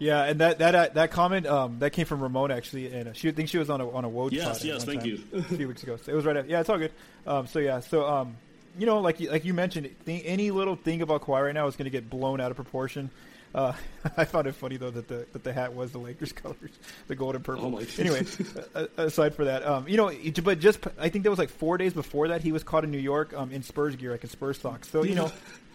[0.00, 3.28] Yeah, and that that uh, that comment um, that came from Ramona actually, and she
[3.28, 4.32] I think she was on a on a Woj.
[4.32, 5.22] Yes, yes, thank you.
[5.32, 6.38] a few weeks ago, so it was right.
[6.38, 6.92] At, yeah, it's all good.
[7.26, 8.36] Um, so yeah, so um,
[8.78, 11.76] you know, like like you mentioned, th- any little thing about Kawhi right now is
[11.76, 13.10] going to get blown out of proportion.
[13.54, 13.72] Uh,
[14.16, 16.70] I found it funny though that the that the hat was the Lakers colors,
[17.08, 17.74] the gold and purple.
[17.74, 18.24] Oh anyway,
[18.96, 21.92] aside for that, um, you know, but just I think that was like four days
[21.92, 24.58] before that he was caught in New York um, in Spurs gear, like in Spurs
[24.58, 24.88] socks.
[24.88, 25.32] So you know,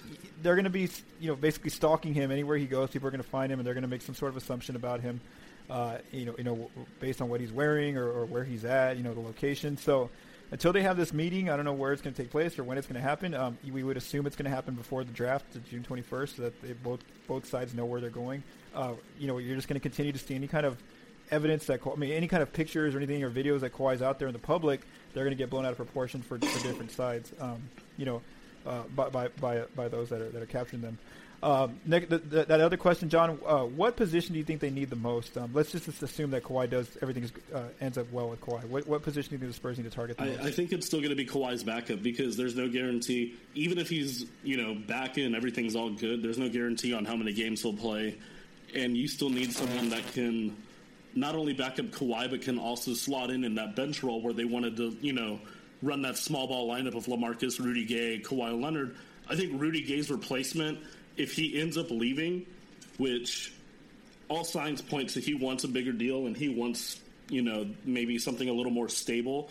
[0.45, 0.87] they're going to be,
[1.19, 2.91] you know, basically stalking him anywhere he goes.
[2.91, 4.75] People are going to find him, and they're going to make some sort of assumption
[4.75, 5.19] about him,
[5.71, 6.69] uh, you know, you know,
[6.99, 9.75] based on what he's wearing or, or where he's at, you know, the location.
[9.75, 10.11] So
[10.51, 12.63] until they have this meeting, I don't know where it's going to take place or
[12.63, 13.33] when it's going to happen.
[13.33, 16.61] Um, we would assume it's going to happen before the draft, June 21st, so that
[16.61, 18.43] they both both sides know where they're going.
[18.75, 20.77] Uh, you know, you're just going to continue to see any kind of
[21.31, 24.19] evidence that I mean, any kind of pictures or anything or videos that Kawhi's out
[24.19, 24.81] there in the public,
[25.15, 27.33] they're going to get blown out of proportion for, for different sides.
[27.39, 27.63] Um,
[27.97, 28.21] you know,
[28.65, 30.97] uh, by, by, by by those that are that are capturing them.
[31.43, 33.37] Um, Nick, the, the, that other question, John.
[33.45, 35.37] Uh, what position do you think they need the most?
[35.37, 38.65] Um, let's just assume that Kawhi does everything is, uh, ends up well with Kawhi.
[38.65, 40.19] What, what position do you think the Spurs need to target?
[40.19, 43.35] I, I, think it's still going to be Kawhi's backup because there's no guarantee.
[43.53, 46.23] Even if he's you know back in, everything's all good.
[46.23, 48.17] There's no guarantee on how many games he'll play,
[48.73, 50.57] and you still need someone that can
[51.13, 54.33] not only back up Kawhi but can also slot in in that bench role where
[54.33, 55.39] they wanted to you know
[55.85, 58.95] run that small ball lineup of Lamarcus, Rudy Gay, Kawhi Leonard.
[59.29, 60.79] I think Rudy Gay's replacement,
[61.15, 62.45] if he ends up leaving,
[62.97, 63.53] which
[64.27, 68.17] all signs point to he wants a bigger deal and he wants, you know, maybe
[68.17, 69.49] something a little more stable.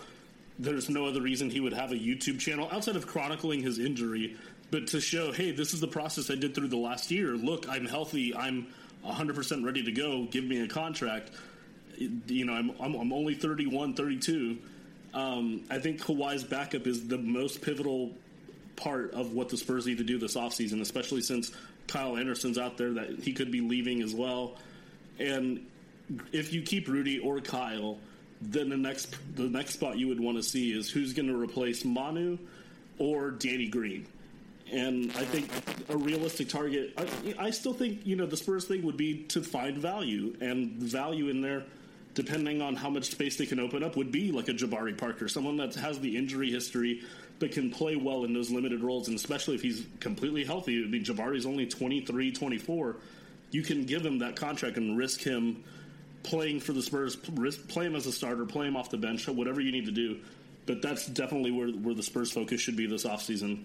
[0.59, 4.37] There's no other reason he would have a YouTube channel outside of chronicling his injury,
[4.70, 7.30] but to show, hey, this is the process I did through the last year.
[7.37, 8.35] Look, I'm healthy.
[8.35, 8.66] I'm
[9.05, 10.26] 100% ready to go.
[10.30, 11.30] Give me a contract.
[11.97, 14.59] You know, I'm, I'm, I'm only 31, 32
[15.15, 18.12] um, I think Kawhi's backup is the most pivotal
[18.77, 21.53] part of what the Spurs need to do this offseason, especially since
[21.87, 24.57] Kyle Anderson's out there that he could be leaving as well.
[25.21, 25.65] And
[26.33, 27.99] if you keep Rudy or Kyle,
[28.43, 31.41] then the next the next spot you would want to see is who's going to
[31.41, 32.37] replace Manu
[32.99, 34.07] or Danny Green.
[34.73, 35.49] And I think
[35.89, 36.95] a realistic target.
[36.99, 40.73] I, I still think you know the Spurs thing would be to find value and
[40.73, 41.65] value in there
[42.15, 45.29] depending on how much space they can open up, would be like a Jabari Parker,
[45.29, 47.03] someone that has the injury history
[47.41, 50.83] but can play well in those limited roles, and especially if he's completely healthy.
[50.85, 52.97] I mean, Jabari's only 23, 24.
[53.51, 55.65] You can give him that contract and risk him
[56.23, 59.29] playing for the Spurs, risk, play him as a starter, play him off the bench,
[59.29, 60.21] whatever you need to do.
[60.67, 63.65] But that's definitely where, where the Spurs' focus should be this offseason.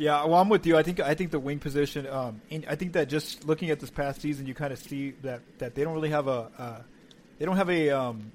[0.00, 0.78] Yeah, well, I'm with you.
[0.78, 2.06] I think I think the wing position.
[2.06, 5.42] Um, I think that just looking at this past season, you kind of see that
[5.58, 6.80] that they don't really have a uh,
[7.38, 8.32] they don't have a um,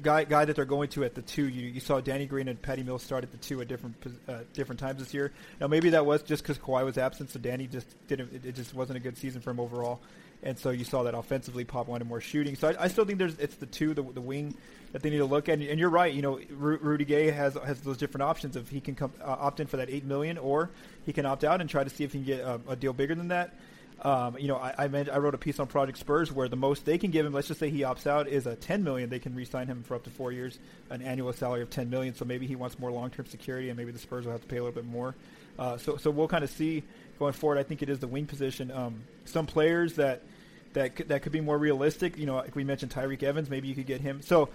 [0.00, 1.48] guy guy that they're going to at the two.
[1.48, 3.96] You, you saw Danny Green and Patty Mills start at the two at different
[4.28, 5.32] uh, different times this year.
[5.60, 8.46] Now maybe that was just because Kawhi was absent, so Danny just didn't.
[8.46, 10.00] It just wasn't a good season for him overall,
[10.42, 12.56] and so you saw that offensively Pop wanted more shooting.
[12.56, 14.54] So I, I still think there's it's the two the, the wing
[14.92, 15.58] that they need to look at.
[15.58, 16.12] And you're right.
[16.12, 19.60] You know, Rudy Gay has has those different options if he can come uh, opt
[19.60, 20.70] in for that eight million, or
[21.06, 22.92] he can opt out and try to see if he can get a, a deal
[22.92, 23.54] bigger than that.
[24.04, 26.56] Um, you know, I I, meant, I wrote a piece on Project Spurs where the
[26.56, 29.08] most they can give him, let's just say he opts out, is a 10 million.
[29.08, 30.58] They can re-sign him for up to four years,
[30.90, 32.14] an annual salary of 10 million.
[32.14, 34.56] So maybe he wants more long-term security, and maybe the Spurs will have to pay
[34.56, 35.14] a little bit more.
[35.58, 36.82] Uh, so so we'll kind of see
[37.22, 37.58] going forward.
[37.58, 38.72] I think it is the wing position.
[38.72, 40.22] Um, some players that
[40.72, 42.18] that could, that could be more realistic.
[42.18, 43.48] You know, like we mentioned, Tyreke Evans.
[43.48, 44.22] Maybe you could get him.
[44.22, 44.48] So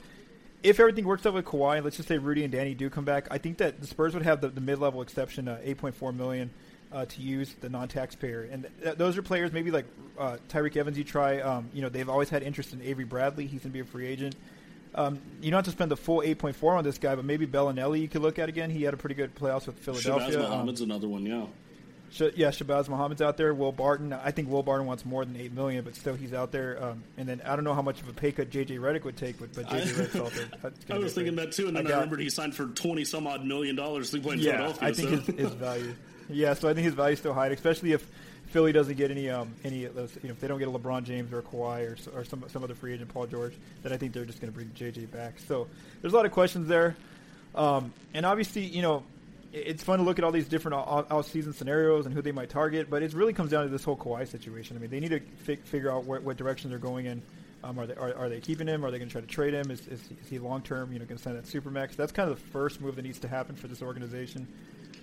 [0.63, 3.27] if everything works out with Kawhi, let's just say Rudy and Danny do come back,
[3.31, 6.49] I think that the Spurs would have the, the mid-level exception, uh, 8.4 million,
[6.91, 9.85] uh, to use the non-taxpayer, and th- those are players maybe like
[10.17, 10.97] uh, Tyreke Evans.
[10.97, 13.45] You try, um, you know, they've always had interest in Avery Bradley.
[13.45, 14.35] He's going to be a free agent.
[14.95, 18.01] Um, you don't have to spend the full 8.4 on this guy, but maybe Belinelli
[18.01, 18.69] you could look at again.
[18.69, 20.39] He had a pretty good playoffs with Philadelphia.
[20.39, 21.45] Shabazz Muhammad's um, another one, yeah.
[22.11, 23.53] Sh- yeah, Shabazz Muhammad's out there.
[23.53, 26.51] Will Barton, I think Will Barton wants more than eight million, but still he's out
[26.51, 26.81] there.
[26.83, 29.17] Um, and then I don't know how much of a pay cut JJ Redick would
[29.17, 30.31] take, but, but JJ Redick's out
[30.61, 30.71] there.
[30.95, 33.03] I was thinking that too, and then I, got, I, remembered he signed for twenty
[33.03, 34.87] some odd million dollars to play in yeah, Philadelphia.
[34.87, 35.15] I think so.
[35.15, 35.93] his, his, value.
[36.29, 38.05] Yeah, so I think his value is still high, especially if
[38.47, 40.15] Philly doesn't get any um, any of those.
[40.21, 42.43] You know, if they don't get a LeBron James or a Kawhi or, or some
[42.47, 43.53] some other free agent, Paul George,
[43.83, 45.39] then I think they're just going to bring JJ back.
[45.47, 45.67] So
[46.01, 46.95] there's a lot of questions there,
[47.55, 49.03] um, and obviously, you know
[49.53, 52.49] it's fun to look at all these different out season scenarios and who they might
[52.49, 54.77] target, but it really comes down to this whole Kawhi situation.
[54.77, 57.21] I mean, they need to fi- figure out where, what direction they're going in.
[57.63, 58.85] Um, are they are, are, they keeping him?
[58.85, 59.71] Are they going to try to trade him?
[59.71, 60.91] Is, is, is he long term?
[60.93, 61.95] You know, going to sign that supermax?
[61.95, 64.47] That's kind of the first move that needs to happen for this organization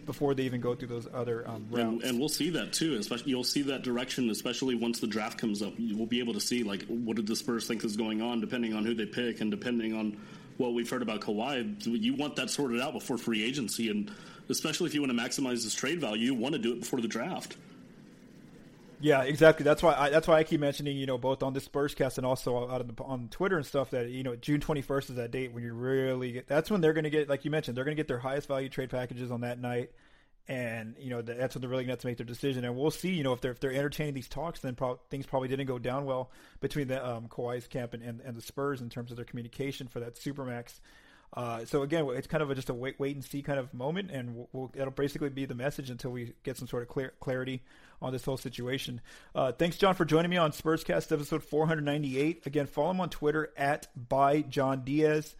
[0.07, 1.83] before they even go through those other um, routes.
[1.83, 2.95] And, and, we'll see that too.
[2.95, 5.73] Especially, you'll see that direction, especially once the draft comes up.
[5.79, 8.75] Will be able to see like what did the Spurs think is going on, depending
[8.75, 10.17] on who they pick and depending on
[10.57, 11.75] what we've heard about Kawhi.
[11.85, 14.11] You want that sorted out before free agency and
[14.49, 17.01] especially if you want to maximize his trade value, you want to do it before
[17.01, 17.57] the draft.
[19.01, 19.65] Yeah, exactly.
[19.65, 22.25] That's why I, that's why I keep mentioning, you know, both on this Spurscast and
[22.25, 25.31] also out the, on Twitter and stuff that you know June twenty first is that
[25.31, 26.47] date when you really get.
[26.47, 28.49] That's when they're going to get, like you mentioned, they're going to get their highest
[28.49, 29.91] value trade packages on that night,
[30.49, 32.65] and you know that's when they're really going to have to make their decision.
[32.65, 35.27] And we'll see, you know, if they're if they're entertaining these talks, then pro- things
[35.27, 36.31] probably didn't go down well
[36.61, 39.87] between the um, Kawhi's camp and, and, and the Spurs in terms of their communication
[39.87, 40.81] for that supermax.
[41.35, 43.75] Uh, so again, it's kind of a, just a wait, wait and see kind of
[43.75, 46.89] moment, and we'll, we'll, it'll basically be the message until we get some sort of
[46.89, 47.61] clear, clarity
[48.01, 49.01] on this whole situation.
[49.35, 52.47] Uh, thanks, John, for joining me on Spurscast episode 498.
[52.47, 55.35] Again, follow him on Twitter at by John Diaz.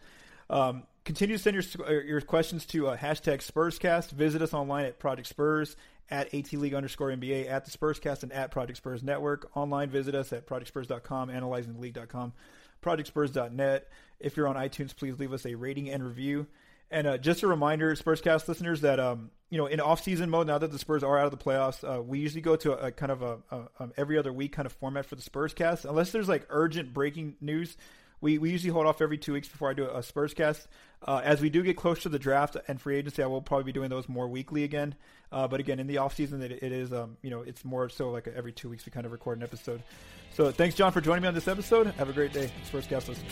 [0.49, 4.11] Um, continue to send your uh, your questions to uh, hashtag Spurscast.
[4.11, 5.77] Visit us online at Project Spurs
[6.11, 9.49] at AT League underscore NBA at the Spurscast and at Project Spurs Network.
[9.55, 12.33] Online, visit us at projectspurs.com, analyzingtheleague.com
[12.85, 13.87] projectspurs.net.
[14.19, 16.47] If you're on iTunes, please leave us a rating and review.
[16.91, 20.57] And uh, just a reminder, Spurscast listeners, that um, you know, in off-season mode, now
[20.57, 22.91] that the Spurs are out of the playoffs, uh, we usually go to a, a
[22.91, 25.85] kind of a, a um, every other week kind of format for the Spurscast.
[25.85, 27.75] Unless there's like urgent breaking news,
[28.21, 30.67] we, we usually hold off every two weeks before I do a, a Spurscast.
[31.05, 33.65] Uh, as we do get close to the draft and free agency, I will probably
[33.65, 34.95] be doing those more weekly again.
[35.31, 37.89] Uh, but again, in the off season, it, it is um, you know it's more
[37.89, 39.81] so like every two weeks we kind of record an episode.
[40.35, 41.87] So thanks, John, for joining me on this episode.
[41.95, 43.31] Have a great day, Spurscast listeners.